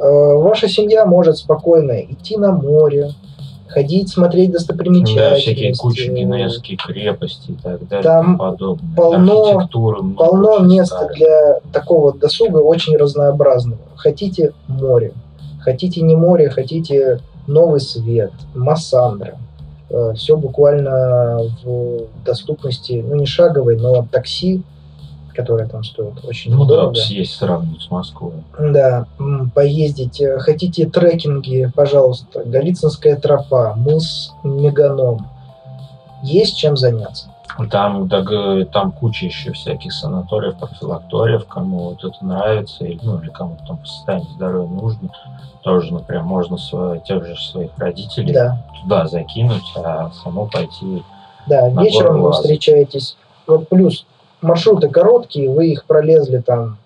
ваша 0.00 0.68
семья 0.68 1.06
может 1.06 1.38
спокойно 1.38 2.00
идти 2.00 2.36
на 2.36 2.52
море, 2.52 3.12
ходить, 3.72 4.08
смотреть 4.08 4.48
Да, 4.50 4.58
достопримечательности. 4.58 5.40
всякие 5.42 5.74
кучи 5.74 6.10
генуэзские 6.10 6.76
крепости 6.76 7.52
и 7.52 7.54
так 7.54 7.86
далее 7.88 8.02
Там 8.02 8.36
подобное. 8.36 8.94
полно- 8.96 10.14
Полно 10.16 10.58
места 10.58 10.96
старой. 10.96 11.16
для 11.16 11.60
такого 11.72 12.12
досуга 12.12 12.58
очень 12.58 12.96
разнообразного. 12.96 13.80
Хотите 13.96 14.52
море, 14.66 15.12
хотите 15.60 16.02
не 16.02 16.16
море, 16.16 16.50
хотите 16.50 17.20
новый 17.46 17.80
свет, 17.80 18.32
Массандра. 18.54 19.36
Все 20.14 20.36
буквально 20.36 21.38
в 21.64 22.02
доступности, 22.24 23.04
ну 23.06 23.16
не 23.16 23.26
шаговой, 23.26 23.76
но 23.76 24.06
такси, 24.10 24.62
которое 25.40 25.66
там 25.68 25.82
стоит 25.84 26.22
очень 26.24 26.52
Ну 26.54 26.64
да, 26.64 26.74
дорого. 26.76 26.94
съесть 26.94 27.34
сравнивать 27.34 27.82
с 27.82 27.90
Москвой. 27.90 28.32
Да, 28.58 29.06
поездить. 29.54 30.20
Э, 30.20 30.38
Хотите 30.38 30.86
трекинги, 30.86 31.70
пожалуйста. 31.74 32.42
Голицынская 32.44 33.16
тропа, 33.16 33.74
мыс 33.76 34.32
Меганом. 34.44 35.26
Есть 36.22 36.58
чем 36.58 36.76
заняться. 36.76 37.28
Там, 37.70 38.06
да, 38.08 38.22
там 38.72 38.92
куча 38.92 39.26
еще 39.26 39.52
всяких 39.52 39.92
санаториев, 39.92 40.56
профилакториев, 40.56 41.46
кому 41.46 41.90
вот 41.90 42.04
это 42.04 42.24
нравится, 42.24 42.84
или, 42.84 43.00
ну, 43.02 43.18
или 43.20 43.28
кому 43.30 43.56
там 43.66 43.78
по 43.78 43.86
состоянию 43.86 44.28
здоровья 44.36 44.68
нужно, 44.68 45.08
тоже, 45.62 45.92
например, 45.92 46.22
можно 46.22 46.54
сво- 46.56 47.02
тех 47.04 47.26
же 47.26 47.36
своих 47.36 47.70
родителей 47.76 48.32
Да, 48.32 48.62
туда 48.82 49.06
закинуть, 49.08 49.64
а 49.76 50.10
само 50.22 50.46
пойти. 50.46 51.02
да. 51.46 51.68
Вечером 51.70 52.22
вы 52.22 52.32
встречаетесь. 52.32 53.16
Вот 53.46 53.68
плюс 53.68 54.06
маршруты 54.42 54.88
короткие, 54.88 55.50
вы 55.50 55.68
их 55.68 55.84
пролезли 55.84 56.38
там 56.38 56.78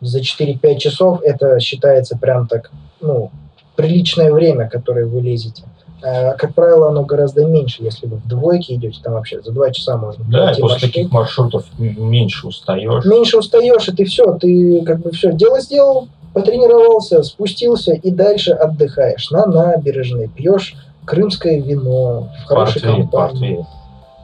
за 0.00 0.20
4-5 0.20 0.78
часов. 0.78 1.20
Это 1.22 1.60
считается 1.60 2.16
прям 2.18 2.46
так, 2.46 2.70
ну, 3.00 3.30
приличное 3.76 4.32
время, 4.32 4.68
которое 4.68 5.06
вы 5.06 5.20
лезете. 5.20 5.64
А, 6.02 6.32
как 6.32 6.54
правило, 6.54 6.88
оно 6.88 7.04
гораздо 7.04 7.44
меньше, 7.44 7.82
если 7.82 8.06
вы 8.06 8.16
в 8.16 8.26
двойке 8.26 8.74
идете, 8.74 9.00
там 9.02 9.12
вообще 9.14 9.40
за 9.42 9.52
2 9.52 9.70
часа 9.70 9.96
можно 9.98 10.24
Да, 10.28 10.52
и 10.52 10.60
после 10.60 10.62
маршрут. 10.62 10.80
таких 10.80 11.12
маршрутов 11.12 11.64
меньше 11.78 12.46
устаешь. 12.46 13.04
меньше 13.04 13.36
устаешь, 13.38 13.86
и 13.88 13.92
ты 13.92 14.04
все, 14.06 14.32
ты 14.38 14.82
как 14.86 15.00
бы 15.00 15.10
все, 15.10 15.32
дело 15.32 15.60
сделал, 15.60 16.08
потренировался, 16.32 17.22
спустился 17.22 17.92
и 17.92 18.10
дальше 18.10 18.52
отдыхаешь 18.52 19.30
на 19.30 19.44
набережной, 19.46 20.28
пьешь 20.28 20.74
крымское 21.04 21.60
вино 21.60 22.30
в 22.44 22.48
хорошей 22.48 22.80
Портвейн, 22.80 23.02
компании. 23.08 23.30
портвейн. 23.32 23.66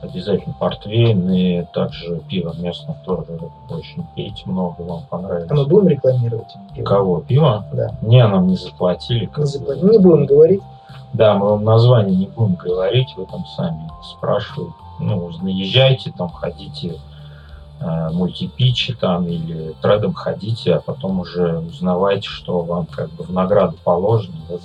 Обязательно 0.01 0.53
портвейн 0.59 1.29
и 1.31 1.65
также 1.73 2.19
пиво 2.29 2.53
местное 2.59 2.95
тоже 3.05 3.25
очень 3.69 4.03
пейте 4.15 4.43
много, 4.45 4.81
вам 4.81 4.97
А 4.97 5.01
мы 5.01 5.21
понравится. 5.23 5.55
будем 5.65 5.87
рекламировать? 5.87 6.53
пиво? 6.75 6.85
Кого? 6.85 7.21
Пиво? 7.21 7.65
Да. 7.73 7.89
Не, 8.03 8.25
нам 8.27 8.47
не 8.47 8.55
заплатили. 8.57 9.21
Не, 9.21 9.25
бы. 9.27 9.43
запла- 9.43 9.91
не 9.91 9.97
будем 9.97 10.25
говорить. 10.27 10.61
Да, 11.13 11.33
мы 11.35 11.49
вам 11.49 11.63
название 11.63 12.15
не 12.15 12.27
будем 12.27 12.55
говорить, 12.55 13.07
вы 13.17 13.25
там 13.25 13.45
сами 13.55 13.89
спрашиваете. 14.03 14.73
Ну, 14.99 15.31
наезжайте, 15.41 16.11
там 16.11 16.29
ходите, 16.29 16.95
э, 17.79 18.09
мультипичи 18.11 18.93
там 18.93 19.25
или 19.27 19.73
тредом 19.81 20.13
ходите, 20.13 20.75
а 20.75 20.79
потом 20.81 21.19
уже 21.19 21.59
узнавайте, 21.59 22.27
что 22.27 22.61
вам 22.61 22.85
как 22.85 23.09
бы 23.13 23.23
в 23.23 23.31
награду 23.31 23.77
положено. 23.83 24.35
Вот 24.49 24.61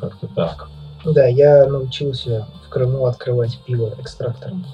как-то 0.00 0.26
так. 0.26 0.68
Да, 1.04 1.26
я 1.26 1.66
научился 1.66 2.46
в 2.64 2.68
Крыму 2.68 3.06
открывать 3.06 3.58
пиво 3.66 3.92
экстрактором. 3.98 4.64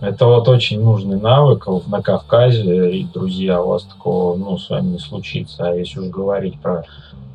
Это 0.00 0.26
вот 0.26 0.48
очень 0.48 0.82
нужный 0.82 1.20
навык 1.20 1.66
на 1.86 2.02
Кавказе, 2.02 2.90
и, 2.90 3.04
друзья, 3.04 3.62
у 3.62 3.68
вас 3.68 3.82
такого, 3.84 4.34
ну, 4.36 4.56
с 4.56 4.70
вами 4.70 4.92
не 4.92 4.98
случится. 4.98 5.68
А 5.68 5.74
если 5.74 6.00
уж 6.00 6.08
говорить 6.08 6.58
про 6.60 6.84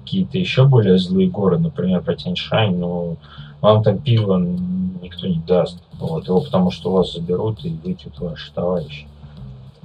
какие-то 0.04 0.38
еще 0.38 0.66
более 0.66 0.98
злые 0.98 1.30
горы, 1.30 1.60
например, 1.60 2.02
про 2.02 2.16
Тяньшань, 2.16 2.76
ну, 2.76 3.18
вам 3.62 3.84
там 3.84 4.00
пиво 4.00 4.38
никто 4.38 5.28
не 5.28 5.42
даст. 5.48 5.78
Вот, 6.00 6.28
его 6.28 6.42
потому 6.42 6.72
что 6.72 6.92
вас 6.92 7.14
заберут 7.14 7.64
и 7.64 7.70
выпьют 7.70 8.20
ваши 8.20 8.52
товарищи. 8.52 9.08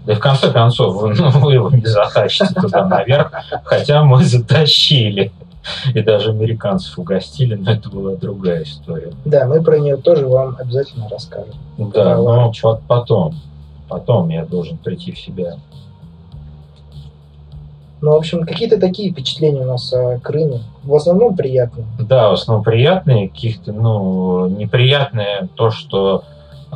Да 0.06 0.14
и 0.14 0.16
в 0.16 0.20
конце 0.20 0.50
концов, 0.50 0.96
вы, 0.96 1.14
ну, 1.14 1.30
вы 1.30 1.54
его 1.54 1.70
не 1.70 1.84
затащите 1.84 2.54
туда 2.54 2.86
наверх, 2.86 3.32
хотя 3.64 4.02
мы 4.02 4.24
затащили. 4.24 5.32
И 5.94 6.02
даже 6.02 6.30
американцев 6.30 6.98
угостили, 6.98 7.54
но 7.54 7.72
это 7.72 7.90
была 7.90 8.16
другая 8.16 8.62
история. 8.62 9.12
Да, 9.24 9.46
мы 9.46 9.62
про 9.62 9.78
нее 9.78 9.96
тоже 9.96 10.26
вам 10.26 10.56
обязательно 10.58 11.08
расскажем. 11.08 11.54
Да, 11.78 12.16
но 12.16 12.52
потом, 12.86 13.34
потом 13.88 14.28
я 14.28 14.44
должен 14.44 14.78
прийти 14.78 15.12
в 15.12 15.18
себя. 15.18 15.56
Ну, 18.02 18.12
в 18.12 18.14
общем, 18.14 18.46
какие-то 18.46 18.80
такие 18.80 19.12
впечатления 19.12 19.60
у 19.60 19.66
нас 19.66 19.92
о 19.92 20.18
Крыме. 20.18 20.60
В 20.82 20.94
основном 20.94 21.36
приятные. 21.36 21.86
Да, 21.98 22.30
в 22.30 22.32
основном 22.32 22.64
приятные. 22.64 23.28
Каких-то, 23.28 23.72
ну, 23.72 24.48
неприятные 24.48 25.48
то, 25.54 25.70
что 25.70 26.24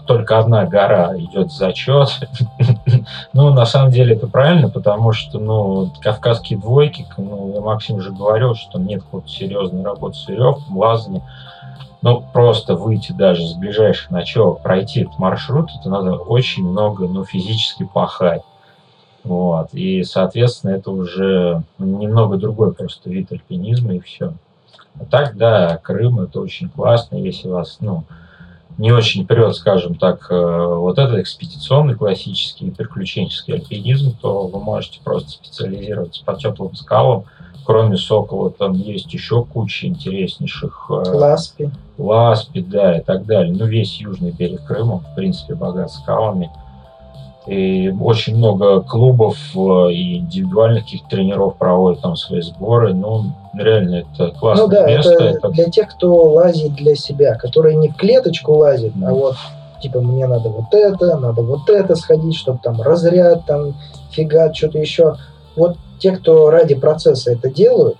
только 0.00 0.38
одна 0.38 0.64
гора 0.66 1.16
идет 1.16 1.48
в 1.48 1.56
зачет. 1.56 2.08
ну, 3.32 3.52
на 3.52 3.64
самом 3.64 3.90
деле 3.90 4.16
это 4.16 4.26
правильно, 4.26 4.68
потому 4.68 5.12
что, 5.12 5.38
ну, 5.38 5.90
кавказские 6.00 6.58
двойки, 6.58 7.06
ну, 7.16 7.60
Максим 7.60 7.96
уже 7.96 8.10
говорил, 8.10 8.54
что 8.54 8.78
нет 8.78 9.02
какой-то 9.02 9.28
серьезной 9.28 9.82
работы 9.82 10.16
с 10.16 10.28
веревком, 10.28 10.76
лазанием. 10.76 11.22
Ну, 12.02 12.22
просто 12.32 12.74
выйти 12.74 13.12
даже 13.12 13.46
с 13.46 13.54
ближайших 13.54 14.10
ночевок, 14.10 14.60
пройти 14.60 15.02
этот 15.02 15.18
маршрут, 15.18 15.70
это 15.80 15.88
надо 15.88 16.16
очень 16.16 16.64
много, 16.64 17.06
ну, 17.08 17.24
физически 17.24 17.84
пахать. 17.84 18.42
Вот. 19.22 19.72
И, 19.72 20.04
соответственно, 20.04 20.72
это 20.72 20.90
уже 20.90 21.62
немного 21.78 22.36
другой 22.36 22.74
просто 22.74 23.08
вид 23.08 23.32
альпинизма 23.32 23.94
и 23.94 24.00
все. 24.00 24.34
А 25.00 25.04
так, 25.06 25.36
да, 25.36 25.78
Крым 25.78 26.20
это 26.20 26.40
очень 26.40 26.68
классно, 26.68 27.16
если 27.16 27.48
вас, 27.48 27.78
ну, 27.80 28.04
не 28.78 28.92
очень 28.92 29.26
прет, 29.26 29.54
скажем 29.54 29.94
так, 29.94 30.26
э, 30.30 30.74
вот 30.76 30.98
этот 30.98 31.18
экспедиционный 31.18 31.94
классический 31.94 32.70
приключенческий 32.70 33.54
альпинизм, 33.54 34.16
то 34.20 34.46
вы 34.46 34.60
можете 34.60 35.00
просто 35.02 35.30
специализироваться 35.30 36.24
по 36.24 36.34
теплым 36.34 36.74
скалам. 36.74 37.24
Кроме 37.64 37.96
Сокола 37.96 38.50
там 38.50 38.72
есть 38.74 39.12
еще 39.14 39.44
куча 39.44 39.86
интереснейших... 39.86 40.86
Э, 40.90 41.10
Ласпи. 41.10 41.70
Ласпи, 41.96 42.60
да, 42.60 42.98
и 42.98 43.02
так 43.02 43.24
далее. 43.26 43.54
Ну, 43.56 43.66
весь 43.66 44.00
южный 44.00 44.32
берег 44.32 44.64
Крыма, 44.66 44.98
в 44.98 45.14
принципе, 45.14 45.54
богат 45.54 45.90
скалами. 45.90 46.50
И 47.46 47.94
очень 48.00 48.36
много 48.36 48.80
клубов 48.80 49.36
э, 49.54 49.92
и 49.92 50.18
индивидуальных 50.18 50.84
каких 50.84 51.06
тренеров 51.08 51.56
проводят 51.56 52.00
там 52.00 52.16
свои 52.16 52.40
сборы. 52.40 52.94
Ну, 52.94 53.32
реально, 53.54 53.96
это 53.96 54.30
классное 54.30 54.66
ну, 54.66 54.72
да, 54.72 54.86
место. 54.86 55.12
Это, 55.12 55.24
это 55.24 55.48
для 55.50 55.64
тех, 55.66 55.88
кто 55.88 56.14
лазит 56.14 56.74
для 56.74 56.94
себя, 56.94 57.34
которые 57.34 57.76
не 57.76 57.88
в 57.88 57.96
клеточку 57.96 58.54
лазит, 58.54 58.92
а 59.04 59.12
вот 59.12 59.36
типа 59.82 60.00
мне 60.00 60.26
надо 60.26 60.48
вот 60.48 60.72
это, 60.72 61.18
надо 61.18 61.42
вот 61.42 61.68
это 61.68 61.94
сходить, 61.96 62.36
чтобы 62.36 62.60
там 62.62 62.80
разряд, 62.80 63.44
там 63.44 63.74
фигат, 64.10 64.56
что-то 64.56 64.78
еще. 64.78 65.16
Вот 65.54 65.76
те, 65.98 66.12
кто 66.12 66.50
ради 66.50 66.74
процесса 66.74 67.32
это 67.32 67.50
делают, 67.50 67.98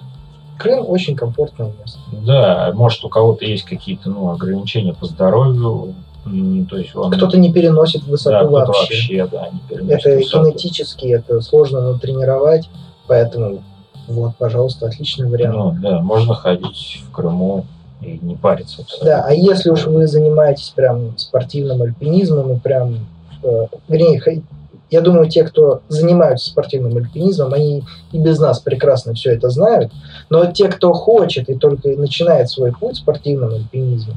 Крым 0.58 0.88
очень 0.88 1.16
комфортное 1.16 1.72
место. 1.80 1.98
Да, 2.12 2.72
может 2.74 3.04
у 3.04 3.08
кого-то 3.08 3.44
есть 3.44 3.64
какие-то 3.64 4.08
ну, 4.08 4.30
ограничения 4.30 4.94
по 4.94 5.06
здоровью, 5.06 5.94
то 6.24 6.76
есть 6.78 6.96
он... 6.96 7.12
Кто-то 7.12 7.38
не 7.38 7.52
переносит 7.52 8.04
высоту 8.04 8.50
да, 8.50 8.50
вообще. 8.50 8.80
вообще 8.80 9.26
да, 9.30 9.48
не 9.50 9.60
переносит 9.68 10.06
это 10.06 10.16
высоту. 10.16 10.44
генетически, 10.44 11.06
это 11.06 11.40
сложно 11.40 11.92
натренировать, 11.92 12.68
поэтому 13.06 13.62
вот, 14.08 14.32
пожалуйста, 14.38 14.86
отличный 14.86 15.28
вариант. 15.28 15.56
Ну, 15.56 15.74
да, 15.80 16.00
можно 16.00 16.34
ходить 16.34 17.02
в 17.06 17.12
Крыму 17.12 17.66
и 18.00 18.18
не 18.22 18.36
париться. 18.36 18.82
Абсолютно. 18.82 19.06
Да, 19.06 19.24
а 19.26 19.32
если 19.32 19.70
уж 19.70 19.86
вы 19.86 20.06
занимаетесь 20.06 20.70
прям 20.70 21.16
спортивным 21.16 21.82
альпинизмом 21.82 22.52
и 22.52 22.58
прям, 22.58 23.06
э, 23.42 23.66
вернее, 23.88 24.42
я 24.90 25.00
думаю, 25.00 25.28
те, 25.28 25.44
кто 25.44 25.80
занимаются 25.88 26.50
спортивным 26.50 26.96
альпинизмом, 26.96 27.52
они 27.52 27.82
и 28.12 28.18
без 28.18 28.38
нас 28.38 28.60
прекрасно 28.60 29.14
все 29.14 29.32
это 29.32 29.48
знают. 29.48 29.90
Но 30.28 30.46
те, 30.52 30.68
кто 30.68 30.92
хочет 30.92 31.48
и 31.48 31.54
только 31.54 31.88
начинает 31.88 32.50
свой 32.50 32.72
путь 32.72 32.96
в 32.96 33.00
спортивном 33.00 33.54
альпинизме, 33.54 34.14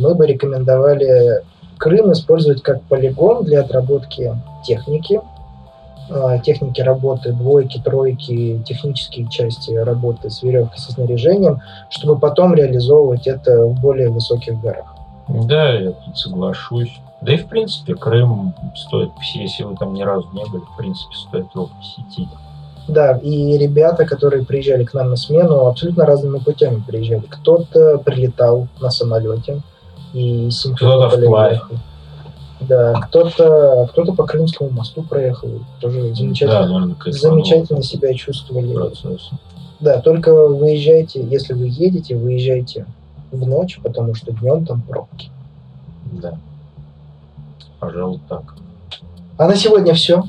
мы 0.00 0.14
бы 0.14 0.26
рекомендовали 0.26 1.42
Крым 1.78 2.12
использовать 2.12 2.62
как 2.62 2.82
полигон 2.82 3.44
для 3.44 3.60
отработки 3.60 4.36
техники, 4.64 5.18
а, 6.10 6.38
техники 6.38 6.80
работы 6.82 7.32
двойки, 7.32 7.80
тройки, 7.82 8.62
технические 8.66 9.30
части 9.30 9.72
работы 9.72 10.28
с 10.28 10.42
веревкой, 10.42 10.78
со 10.78 10.92
снаряжением, 10.92 11.62
чтобы 11.88 12.18
потом 12.18 12.54
реализовывать 12.54 13.26
это 13.26 13.66
в 13.66 13.80
более 13.80 14.10
высоких 14.10 14.60
горах. 14.60 14.94
Да, 15.28 15.72
я 15.72 15.92
тут 15.92 16.18
соглашусь. 16.18 17.00
Да 17.22 17.32
и 17.32 17.36
в 17.36 17.46
принципе 17.46 17.94
Крым 17.94 18.54
стоит, 18.74 19.10
если 19.34 19.62
вы 19.62 19.76
там 19.76 19.94
ни 19.94 20.02
разу 20.02 20.28
не 20.34 20.44
были, 20.50 20.62
в 20.62 20.76
принципе 20.76 21.14
стоит 21.14 21.46
его 21.54 21.70
посетить. 21.78 22.28
Да, 22.88 23.18
и 23.22 23.56
ребята, 23.56 24.04
которые 24.04 24.44
приезжали 24.44 24.84
к 24.84 24.94
нам 24.94 25.10
на 25.10 25.16
смену, 25.16 25.66
абсолютно 25.66 26.04
разными 26.04 26.38
путями 26.38 26.82
приезжали. 26.86 27.22
Кто-то 27.28 27.98
прилетал 27.98 28.66
на 28.80 28.90
самолете 28.90 29.62
и 30.12 30.48
из 30.48 30.60
Симферополя 30.60 31.62
Да, 32.60 33.00
кто-то 33.00 33.88
кто 33.90 34.12
по 34.12 34.26
Крымскому 34.26 34.70
мосту 34.70 35.02
проехал, 35.02 35.48
тоже 35.80 36.14
замечательно, 36.14 36.62
да, 36.62 36.68
наверное, 36.68 37.12
замечательно 37.12 37.82
себя 37.82 38.14
чувствовали. 38.14 38.74
Процесс. 38.74 39.30
Да, 39.80 40.00
только 40.00 40.32
выезжайте, 40.32 41.24
если 41.24 41.54
вы 41.54 41.68
едете, 41.68 42.16
выезжайте 42.16 42.86
в 43.32 43.46
ночь, 43.46 43.80
потому 43.82 44.14
что 44.14 44.32
днем 44.32 44.66
там 44.66 44.82
пробки. 44.82 45.30
Да. 46.12 46.34
Пожалуй, 47.78 48.20
так. 48.28 48.54
А 49.38 49.46
на 49.46 49.56
сегодня 49.56 49.94
все. 49.94 50.22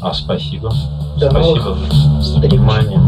А, 0.00 0.14
спасибо. 0.14 0.72
До 1.18 1.30
спасибо 1.30 1.76
за 2.20 2.38
внимание. 2.40 3.00